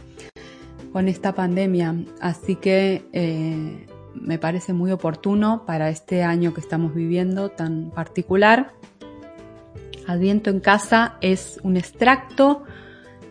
con 0.93 1.09
esta 1.09 1.35
pandemia. 1.35 1.97
Así 2.21 2.55
que 2.55 3.05
eh, 3.13 3.87
me 4.15 4.39
parece 4.39 4.73
muy 4.73 4.93
oportuno 4.93 5.65
para 5.67 5.91
este 5.91 6.23
año 6.23 6.55
que 6.55 6.61
estamos 6.61 6.95
viviendo 6.95 7.51
tan 7.51 7.91
particular. 7.91 8.73
Adviento 10.07 10.51
en 10.51 10.61
casa 10.61 11.17
es 11.21 11.59
un 11.63 11.77
extracto 11.77 12.63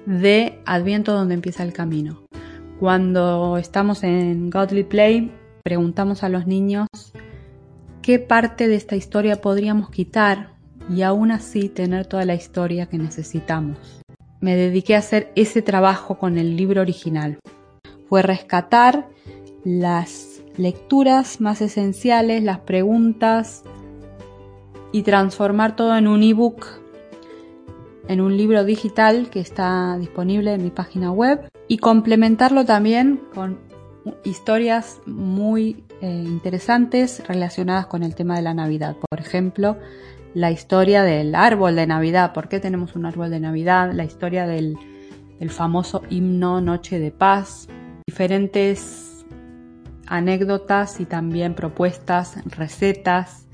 de 0.06 0.60
Adviento 0.66 1.14
donde 1.14 1.34
empieza 1.34 1.64
el 1.64 1.74
camino. 1.74 2.22
Cuando 2.80 3.58
estamos 3.58 4.04
en 4.04 4.50
Godly 4.50 4.84
Play, 4.84 5.32
preguntamos 5.64 6.24
a 6.24 6.30
los 6.30 6.46
niños 6.46 6.88
qué 8.02 8.20
parte 8.20 8.68
de 8.68 8.76
esta 8.76 8.96
historia 8.96 9.42
podríamos 9.42 9.90
quitar 9.90 10.58
y 10.90 11.02
aún 11.02 11.32
así 11.32 11.70
tener 11.70 12.06
toda 12.06 12.26
la 12.26 12.36
historia 12.36 12.86
que 12.86 12.98
necesitamos. 12.98 13.97
Me 14.40 14.56
dediqué 14.56 14.96
a 14.96 15.00
hacer 15.00 15.32
ese 15.36 15.62
trabajo 15.62 16.18
con 16.18 16.38
el 16.38 16.56
libro 16.56 16.82
original. 16.82 17.40
Fue 18.08 18.22
rescatar 18.22 19.10
las 19.64 20.42
lecturas 20.58 21.42
más 21.42 21.62
esenciales, 21.62 22.44
las 22.44 22.60
preguntas 22.60 23.64
y 24.92 25.04
transformar 25.04 25.76
todo 25.76 25.98
en 25.98 26.08
un 26.08 26.24
ebook, 26.24 26.66
en 28.08 28.22
un 28.22 28.38
libro 28.38 28.64
digital 28.64 29.30
que 29.30 29.40
está 29.40 29.98
disponible 30.00 30.54
en 30.54 30.64
mi 30.64 30.70
página 30.70 31.12
web 31.12 31.50
y 31.68 31.80
complementarlo 31.80 32.66
también 32.66 33.22
con 33.34 33.60
historias 34.24 35.02
muy 35.06 35.84
eh, 36.02 36.24
interesantes 36.26 37.28
relacionadas 37.28 37.88
con 37.88 38.04
el 38.04 38.16
tema 38.16 38.36
de 38.38 38.44
la 38.44 38.54
Navidad. 38.54 38.96
Por 39.10 39.20
ejemplo, 39.20 39.78
la 40.34 40.52
historia 40.52 41.04
del 41.04 41.36
árbol 41.36 41.76
de 41.76 41.88
Navidad. 41.88 42.34
¿Por 42.34 42.48
qué 42.48 42.60
tenemos 42.60 42.96
un 42.96 43.06
árbol 43.06 43.30
de 43.30 43.40
Navidad? 43.40 43.92
La 43.94 44.04
historia 44.04 44.48
del, 44.48 44.78
famoso 45.50 46.02
himno 46.10 46.62
Noche 46.62 47.00
de 47.00 47.12
Paz. 47.12 47.68
Diferentes 48.06 49.26
anécdotas 50.08 51.00
y 51.00 51.06
también 51.06 51.54
propuestas, 51.54 52.38
recetas, 52.46 53.48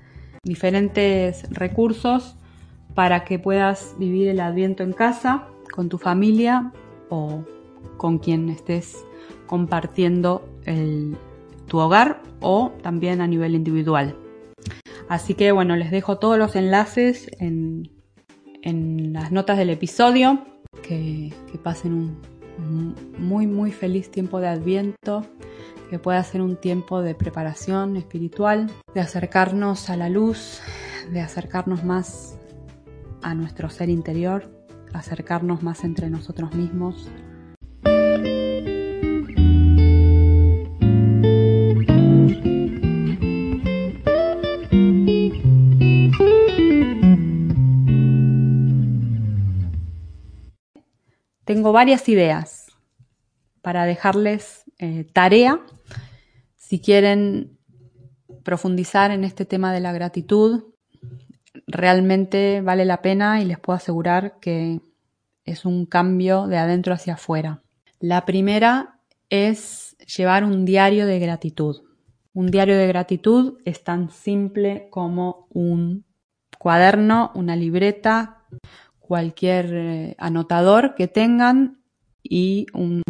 diferentes 0.44 1.50
recursos 1.50 2.36
para 2.94 3.24
que 3.24 3.40
puedas 3.40 3.96
vivir 3.98 4.28
el 4.28 4.40
adviento 4.40 4.84
en 4.84 4.94
casa, 4.94 5.48
con 5.74 5.90
tu 5.90 5.98
familia 5.98 6.72
o 7.10 7.44
con 7.98 8.20
quien 8.20 8.50
estés 8.50 9.04
compartiendo 9.48 10.48
tu 11.68 11.80
hogar 11.80 12.22
o 12.40 12.72
también 12.82 13.22
a 13.22 13.28
nivel 13.28 13.56
individual. 13.56 14.16
Así 15.10 15.34
que 15.34 15.52
bueno, 15.52 15.76
les 15.76 15.92
dejo 15.92 16.18
todos 16.18 16.38
los 16.38 16.56
enlaces 16.56 17.30
en, 17.40 17.90
las 19.14 19.32
notas 19.32 19.58
del 19.58 19.70
episodio. 19.70 20.46
Que, 20.82 21.32
pasen 21.64 21.94
un 21.94 22.96
muy, 23.18 23.48
muy 23.48 23.72
feliz 23.72 24.12
tiempo 24.12 24.40
de 24.40 24.48
adviento 24.48 25.26
que 25.90 26.00
pueda 26.00 26.24
ser 26.24 26.42
un 26.42 26.56
tiempo 26.56 27.02
de 27.02 27.14
preparación 27.14 27.98
espiritual, 27.98 28.72
de 28.96 29.02
acercarnos 29.02 29.90
a 29.90 29.98
la 29.98 30.10
luz, 30.10 30.60
de 31.12 31.22
acercarnos 31.22 31.84
más 31.84 32.40
a 33.22 33.36
nuestro 33.36 33.70
ser 33.70 33.90
interior, 33.90 34.52
acercarnos 34.94 35.62
más 35.62 35.84
entre 35.84 36.10
nosotros 36.10 36.56
mismos. 36.56 37.10
Tengo 51.54 51.72
varias 51.72 52.10
ideas 52.10 52.72
para 53.62 53.86
dejarles 53.86 54.64
eh, 54.80 55.06
tarea 55.14 55.60
si 56.56 56.80
quieren 56.80 57.60
profundizar 58.42 59.12
en 59.12 59.24
este 59.24 59.46
tema 59.46 59.72
de 59.72 59.80
la 59.80 59.94
gratitud 59.94 60.64
realmente 61.68 62.62
vale 62.62 62.86
la 62.86 63.04
pena 63.04 63.40
y 63.40 63.46
les 63.46 63.60
puedo 63.60 63.78
asegurar 63.78 64.40
que 64.40 64.82
es 65.46 65.64
un 65.64 65.86
cambio 65.86 66.48
de 66.48 66.58
adentro 66.58 66.92
hacia 66.92 67.14
afuera. 67.14 67.62
La 68.00 68.26
primera 68.26 68.98
es 69.30 69.96
llevar 70.18 70.46
un 70.46 70.66
diario 70.66 71.06
de 71.06 71.20
gratitud. 71.20 71.84
Un 72.34 72.48
diario 72.48 72.76
de 72.80 72.88
gratitud 72.88 73.60
es 73.64 73.84
tan 73.84 74.10
simple 74.10 74.88
como 74.90 75.46
un 75.52 76.04
cuaderno, 76.58 77.32
una 77.36 77.56
libreta, 77.56 78.40
cualquier 79.08 79.74
eh, 79.74 80.16
anotador 80.18 80.96
que 80.96 81.08
tengan 81.08 81.84
y 82.24 82.68
un, 82.74 83.04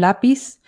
lápiz 0.00 0.60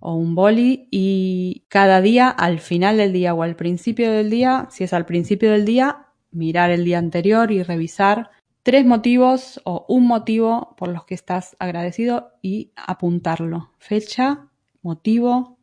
o 0.00 0.16
un 0.16 0.34
boli 0.34 0.88
y 0.90 1.64
cada 1.68 2.00
día, 2.00 2.28
al 2.28 2.58
final 2.58 2.96
del 2.96 3.12
día 3.12 3.34
o 3.34 3.42
al 3.42 3.54
principio 3.54 4.10
del 4.10 4.28
día, 4.28 4.66
si 4.70 4.84
es 4.84 4.92
al 4.92 5.06
principio 5.06 5.52
del 5.52 5.64
día, 5.64 6.08
mirar 6.32 6.70
el 6.70 6.84
día 6.84 6.98
anterior 6.98 7.52
y 7.52 7.62
revisar 7.62 8.30
tres 8.64 8.84
motivos 8.84 9.60
o 9.64 9.86
un 9.88 10.06
motivo 10.06 10.74
por 10.76 10.88
los 10.88 11.04
que 11.04 11.14
estás 11.14 11.56
agradecido 11.60 12.32
y 12.42 12.72
apuntarlo. 12.74 13.72
Fecha, 13.78 14.48
motivo, 14.82 15.58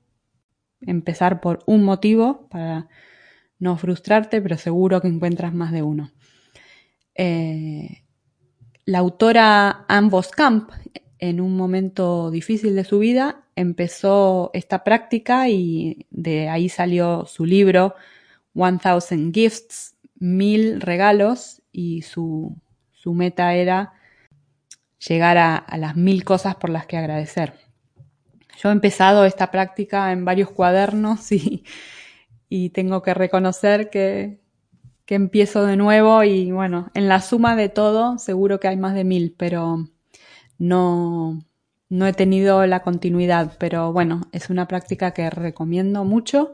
empezar 0.82 1.42
por 1.42 1.60
un 1.66 1.84
motivo 1.84 2.48
para 2.50 2.88
no 3.60 3.76
frustrarte, 3.76 4.42
pero 4.42 4.58
seguro 4.58 5.02
que 5.02 5.10
encuentras 5.10 5.54
más 5.54 5.72
de 5.74 5.82
uno. 5.82 6.12
Eh, 7.16 8.07
la 8.88 9.00
autora 9.00 9.86
Anne 9.90 10.10
Camp, 10.34 10.72
en 11.20 11.42
un 11.42 11.58
momento 11.58 12.32
difícil 12.32 12.74
de 12.74 12.86
su 12.86 13.00
vida, 13.00 13.44
empezó 13.58 14.50
esta 14.54 14.86
práctica 14.86 15.50
y 15.50 16.08
de 16.10 16.48
ahí 16.48 16.70
salió 16.70 17.26
su 17.26 17.46
libro 17.46 17.96
One 18.56 18.80
Thousand 18.82 19.34
Gifts 19.34 19.98
mil 20.16 20.80
regalos 20.80 21.62
y 21.72 22.04
su, 22.04 22.56
meta 23.06 23.56
era 23.56 23.94
llegar 25.06 25.38
a, 25.38 25.66
las 25.78 25.98
mil 25.98 26.24
cosas 26.24 26.56
por 26.56 26.70
las 26.70 26.86
que 26.86 26.96
agradecer. 26.96 27.56
Yo 28.58 28.70
he 28.70 28.72
empezado 28.72 29.26
esta 29.26 29.52
práctica 29.52 30.14
en 30.14 30.24
varios 30.24 30.50
cuadernos 30.50 31.28
y 32.50 32.70
tengo 32.70 33.02
que 33.02 33.14
reconocer 33.14 33.90
que, 33.90 34.40
que, 35.08 35.16
empiezo 35.16 35.66
de 35.66 35.78
nuevo 35.78 36.24
y 36.24 36.52
bueno, 36.52 36.92
en 36.94 37.08
la 37.08 37.22
suma 37.22 37.56
de 37.56 37.70
todo 37.70 38.20
seguro 38.20 38.60
que 38.60 38.68
hay 38.68 38.78
más 38.78 38.94
de 38.94 39.04
mil, 39.04 39.34
pero 39.38 39.88
no, 40.60 41.42
no 41.90 42.08
he 42.08 42.14
tenido 42.14 42.66
la 42.68 42.82
continuidad, 42.82 43.54
pero 43.58 43.94
bueno, 43.94 44.22
es 44.32 44.50
una 44.50 44.68
práctica 44.68 45.12
que 45.12 45.30
recomiendo 45.30 46.04
mucho 46.04 46.54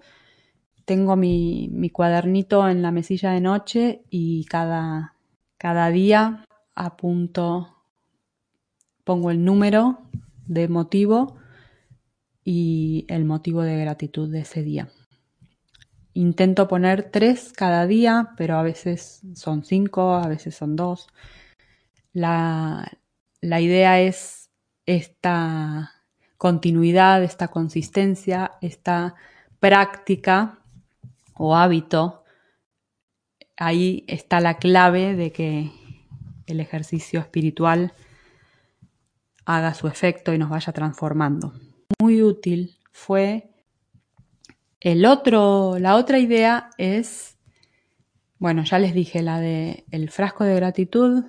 tengo 0.85 1.15
mi, 1.15 1.89
cuadernito 1.91 2.67
en 2.67 2.81
la 2.81 2.91
mesilla 2.91 3.31
de 3.31 3.41
noche 3.41 4.03
y 4.09 4.45
cada, 4.45 5.15
cada 5.57 5.89
día 5.89 6.45
apunto, 6.75 7.75
pongo 9.03 9.31
el 9.31 9.43
número 9.43 10.01
de 10.45 10.67
motivo 10.67 11.37
y 12.43 13.05
el 13.07 13.25
motivo 13.25 13.61
de 13.61 13.77
gratitud 13.77 14.29
de 14.29 14.41
ese 14.41 14.63
día. 14.63 14.89
Intento 16.13 16.67
poner 16.67 17.09
tres 17.11 17.53
cada 17.53 17.87
día, 17.87 18.33
pero 18.37 18.57
a 18.57 18.63
veces 18.63 19.21
son 19.35 19.63
cinco, 19.63 20.13
a 20.13 20.27
veces 20.27 20.55
son 20.55 20.75
dos. 20.75 21.07
La, 22.13 22.91
la 23.41 23.61
idea 23.61 23.99
es 23.99 24.49
esta 24.85 25.91
continuidad, 26.37 27.23
esta 27.23 27.47
consistencia, 27.47 28.51
esta 28.61 29.15
práctica 29.59 30.59
o 31.35 31.55
hábito, 31.55 32.23
ahí 33.57 34.03
está 34.07 34.39
la 34.39 34.57
clave 34.57 35.15
de 35.15 35.31
que 35.31 35.71
el 36.47 36.59
ejercicio 36.59 37.19
espiritual 37.19 37.93
haga 39.45 39.73
su 39.73 39.87
efecto 39.87 40.33
y 40.33 40.37
nos 40.37 40.49
vaya 40.49 40.73
transformando. 40.73 41.53
Muy 41.99 42.21
útil 42.21 42.77
fue 42.91 43.52
el 44.83 45.05
otro, 45.05 45.77
la 45.79 45.95
otra 45.95 46.19
idea 46.19 46.69
es, 46.77 47.37
bueno, 48.37 48.63
ya 48.63 48.79
les 48.79 48.93
dije 48.93 49.21
la 49.21 49.39
de 49.39 49.85
el 49.91 50.09
frasco 50.09 50.43
de 50.43 50.55
gratitud, 50.55 51.23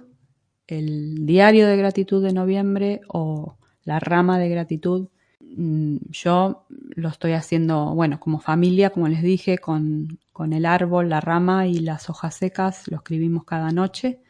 el 0.67 1.27
diario 1.27 1.67
de 1.67 1.77
gratitud 1.77 2.23
de 2.23 2.33
noviembre 2.33 3.01
o 3.09 3.59
la 3.85 4.01
rama 4.01 4.38
de 4.38 4.49
gratitud 4.49 5.09
Mm, 5.57 5.99
yo 6.11 6.67
lo 6.97 7.09
estoy 7.09 7.33
haciendo, 7.33 7.95
bueno, 7.95 8.19
como 8.21 8.40
familia, 8.40 8.90
como 8.90 9.09
les 9.09 9.23
dije, 9.23 9.59
con, 9.59 10.19
el 10.53 10.67
árbol, 10.67 11.09
la 11.09 11.21
rama 11.21 11.67
y 11.67 11.79
las 11.79 12.11
hojas 12.11 12.35
secas, 12.37 12.88
lo 12.88 12.97
escribimos 12.97 13.45
cada 13.45 13.71
noche 13.71 14.21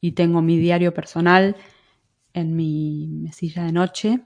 y 0.00 0.12
tengo 0.12 0.42
mi 0.42 0.58
diario 0.58 0.94
personal 0.94 1.56
en 2.34 2.56
mi 2.56 3.08
mesilla 3.08 3.64
de 3.64 3.72
noche, 3.72 4.20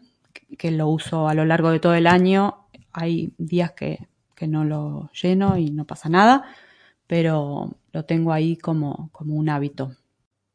que, 0.59 0.71
lo 0.71 0.89
uso 0.89 1.29
a 1.29 1.35
lo 1.35 1.45
largo 1.45 1.71
de 1.71 1.81
todo 1.81 1.95
el 1.95 2.07
año. 2.07 2.69
Hay 2.93 3.35
días 3.39 3.73
que, 3.73 4.09
que 4.39 4.47
no 4.47 4.65
lo 4.65 5.11
lleno 5.13 5.59
y 5.59 5.71
no 5.71 5.85
pasa 5.85 6.09
nada, 6.09 6.45
pero 7.09 7.75
lo 7.93 8.05
tengo 8.05 8.33
ahí 8.33 8.57
como, 8.57 9.11
como 9.13 9.35
un 9.35 9.49
hábito. 9.49 9.97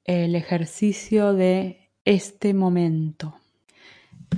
El 0.05 0.35
ejercicio 0.35 1.33
de 1.33 1.91
este 2.05 2.53
momento. 2.53 3.35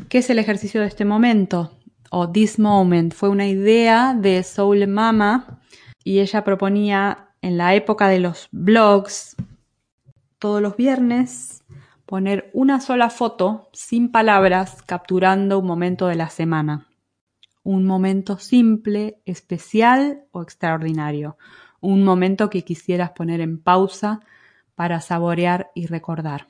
¿Qué 0.09 0.19
es 0.19 0.29
el 0.29 0.39
ejercicio 0.39 0.81
de 0.81 0.87
este 0.87 1.05
momento? 1.05 1.77
O 2.09 2.31
this 2.31 2.57
moment. 2.57 3.13
Fue 3.13 3.29
una 3.29 3.47
idea 3.47 4.15
de 4.19 4.41
Soul 4.43 4.87
Mama 4.87 5.61
y 6.03 6.19
ella 6.19 6.43
proponía 6.43 7.29
en 7.41 7.57
la 7.57 7.75
época 7.75 8.07
de 8.07 8.19
los 8.19 8.47
blogs, 8.51 9.35
todos 10.39 10.61
los 10.61 10.75
viernes, 10.75 11.63
poner 12.05 12.49
una 12.53 12.81
sola 12.81 13.09
foto 13.09 13.69
sin 13.73 14.11
palabras 14.11 14.81
capturando 14.83 15.59
un 15.59 15.67
momento 15.67 16.07
de 16.07 16.15
la 16.15 16.29
semana. 16.29 16.87
Un 17.65 17.83
momento 17.83 18.37
simple, 18.37 19.17
especial 19.25 20.25
o 20.29 20.43
extraordinario. 20.43 21.35
Un 21.81 22.03
momento 22.03 22.47
que 22.51 22.63
quisieras 22.63 23.09
poner 23.09 23.41
en 23.41 23.57
pausa 23.57 24.19
para 24.75 25.01
saborear 25.01 25.71
y 25.73 25.87
recordar. 25.87 26.47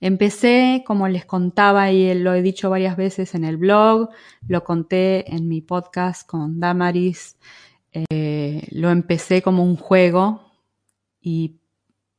Empecé, 0.00 0.84
como 0.86 1.06
les 1.06 1.26
contaba 1.26 1.90
y 1.90 2.14
lo 2.14 2.32
he 2.32 2.40
dicho 2.40 2.70
varias 2.70 2.96
veces 2.96 3.34
en 3.34 3.44
el 3.44 3.58
blog, 3.58 4.08
lo 4.48 4.64
conté 4.64 5.30
en 5.34 5.48
mi 5.48 5.60
podcast 5.60 6.26
con 6.26 6.60
Damaris, 6.60 7.36
eh, 7.92 8.66
lo 8.70 8.90
empecé 8.90 9.42
como 9.42 9.64
un 9.64 9.76
juego 9.76 10.50
y 11.20 11.56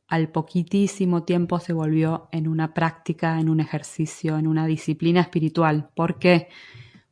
al 0.08 0.30
poquitísimo 0.30 1.23
tiempo 1.23 1.60
se 1.60 1.73
volvió 1.73 2.30
en 2.32 2.47
una 2.47 2.75
práctica, 2.75 3.39
en 3.39 3.49
un 3.49 3.60
ejercicio, 3.60 4.38
en 4.38 4.45
una 4.45 4.67
disciplina 4.67 5.21
espiritual. 5.21 5.89
¿Por 5.95 6.19
qué? 6.19 6.49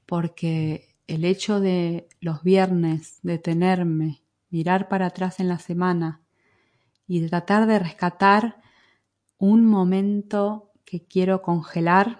Porque 0.05 0.95
el 1.07 1.25
hecho 1.25 1.59
de 1.59 2.07
los 2.19 2.43
viernes 2.43 3.19
detenerme, 3.23 4.23
mirar 4.49 4.87
para 4.87 5.07
atrás 5.07 5.39
en 5.39 5.47
la 5.47 5.59
semana 5.59 6.21
y 7.07 7.25
tratar 7.27 7.67
de 7.67 7.79
rescatar 7.79 8.61
un 9.37 9.65
momento 9.65 10.71
que 10.85 11.03
quiero 11.05 11.41
congelar, 11.41 12.19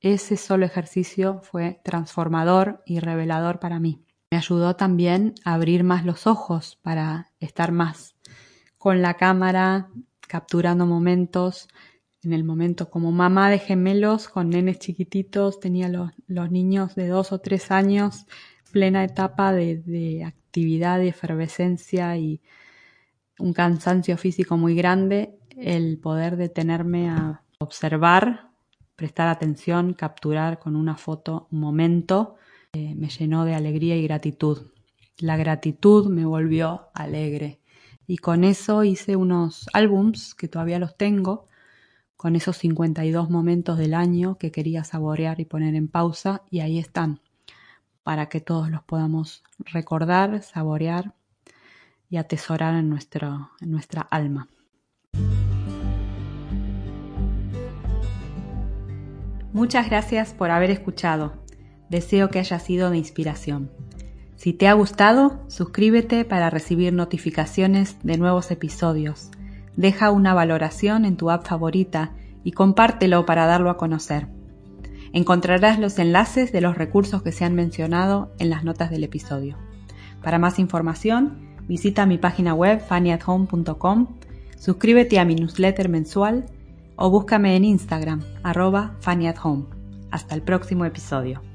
ese 0.00 0.36
solo 0.36 0.66
ejercicio 0.66 1.40
fue 1.42 1.80
transformador 1.84 2.82
y 2.86 2.98
revelador 2.98 3.60
para 3.60 3.78
mí. 3.78 4.04
Me 4.30 4.38
ayudó 4.38 4.76
también 4.76 5.34
a 5.44 5.54
abrir 5.54 5.84
más 5.84 6.04
los 6.04 6.26
ojos 6.26 6.78
para 6.82 7.32
estar 7.38 7.70
más 7.70 8.16
con 8.82 9.00
la 9.00 9.14
cámara, 9.14 9.90
capturando 10.26 10.86
momentos. 10.86 11.68
En 12.24 12.32
el 12.32 12.44
momento 12.44 12.88
como 12.88 13.10
mamá 13.10 13.50
de 13.50 13.58
gemelos 13.58 14.28
con 14.28 14.50
nenes 14.50 14.78
chiquititos, 14.78 15.58
tenía 15.60 15.88
los, 15.88 16.50
niños 16.50 16.94
de 16.94 17.08
dos 17.08 17.32
o 17.32 17.40
tres 17.40 17.70
años, 17.70 18.26
plena 18.70 19.04
etapa 19.04 19.52
de, 19.52 19.78
de 19.78 20.24
actividad, 20.24 20.98
de 20.98 21.08
efervescencia 21.08 22.16
y 22.16 22.40
un 23.38 23.52
cansancio 23.52 24.16
físico 24.16 24.56
muy 24.56 24.74
grande, 24.74 25.36
el 25.56 25.98
poder 25.98 26.36
detenerme 26.36 27.10
a 27.10 27.42
observar, 27.58 28.50
prestar 28.96 29.28
atención, 29.28 29.94
capturar 29.94 30.58
con 30.58 30.76
una 30.76 30.96
foto 30.96 31.48
un 31.50 31.60
momento, 31.60 32.36
eh, 32.72 32.94
me 32.94 33.08
llenó 33.08 33.44
de 33.44 33.54
alegría 33.54 33.96
y 33.96 34.02
gratitud. 34.04 34.70
La 35.18 35.36
gratitud 35.36 36.08
me 36.08 36.24
volvió 36.24 36.88
alegre. 36.94 37.60
Y 38.06 38.18
con 38.18 38.44
eso 38.44 38.84
hice 38.84 39.16
unos 39.16 39.66
álbums 39.72 40.34
que 40.34 40.48
todavía 40.48 40.78
los 40.78 40.96
tengo, 40.96 41.48
con 42.22 42.36
esos 42.36 42.56
52 42.58 43.30
momentos 43.30 43.78
del 43.78 43.94
año 43.94 44.38
que 44.38 44.52
quería 44.52 44.84
saborear 44.84 45.40
y 45.40 45.44
poner 45.44 45.74
en 45.74 45.88
pausa, 45.88 46.42
y 46.50 46.60
ahí 46.60 46.78
están, 46.78 47.18
para 48.04 48.28
que 48.28 48.40
todos 48.40 48.70
los 48.70 48.80
podamos 48.84 49.42
recordar, 49.58 50.40
saborear 50.44 51.14
y 52.08 52.18
atesorar 52.18 52.76
en, 52.76 52.88
nuestro, 52.88 53.50
en 53.60 53.72
nuestra 53.72 54.02
alma. 54.02 54.48
Muchas 59.52 59.90
gracias 59.90 60.32
por 60.32 60.52
haber 60.52 60.70
escuchado. 60.70 61.42
Deseo 61.90 62.30
que 62.30 62.38
haya 62.38 62.60
sido 62.60 62.90
de 62.90 62.98
inspiración. 62.98 63.72
Si 64.36 64.52
te 64.52 64.68
ha 64.68 64.74
gustado, 64.74 65.42
suscríbete 65.48 66.24
para 66.24 66.50
recibir 66.50 66.92
notificaciones 66.92 67.96
de 68.04 68.16
nuevos 68.16 68.52
episodios. 68.52 69.32
Deja 69.76 70.10
una 70.10 70.34
valoración 70.34 71.04
en 71.04 71.16
tu 71.16 71.30
app 71.30 71.46
favorita 71.46 72.12
y 72.44 72.52
compártelo 72.52 73.24
para 73.26 73.46
darlo 73.46 73.70
a 73.70 73.76
conocer. 73.76 74.28
Encontrarás 75.12 75.78
los 75.78 75.98
enlaces 75.98 76.52
de 76.52 76.60
los 76.60 76.76
recursos 76.76 77.22
que 77.22 77.32
se 77.32 77.44
han 77.44 77.54
mencionado 77.54 78.32
en 78.38 78.50
las 78.50 78.64
notas 78.64 78.90
del 78.90 79.04
episodio. 79.04 79.56
Para 80.22 80.38
más 80.38 80.58
información, 80.58 81.56
visita 81.68 82.06
mi 82.06 82.18
página 82.18 82.54
web 82.54 82.80
fannyathome.com, 82.80 84.06
suscríbete 84.58 85.18
a 85.18 85.24
mi 85.24 85.34
newsletter 85.34 85.88
mensual 85.88 86.46
o 86.96 87.10
búscame 87.10 87.56
en 87.56 87.64
Instagram, 87.64 88.22
arroba 88.42 88.96
Fanny 89.00 89.26
Hasta 90.10 90.34
el 90.34 90.42
próximo 90.42 90.84
episodio. 90.84 91.51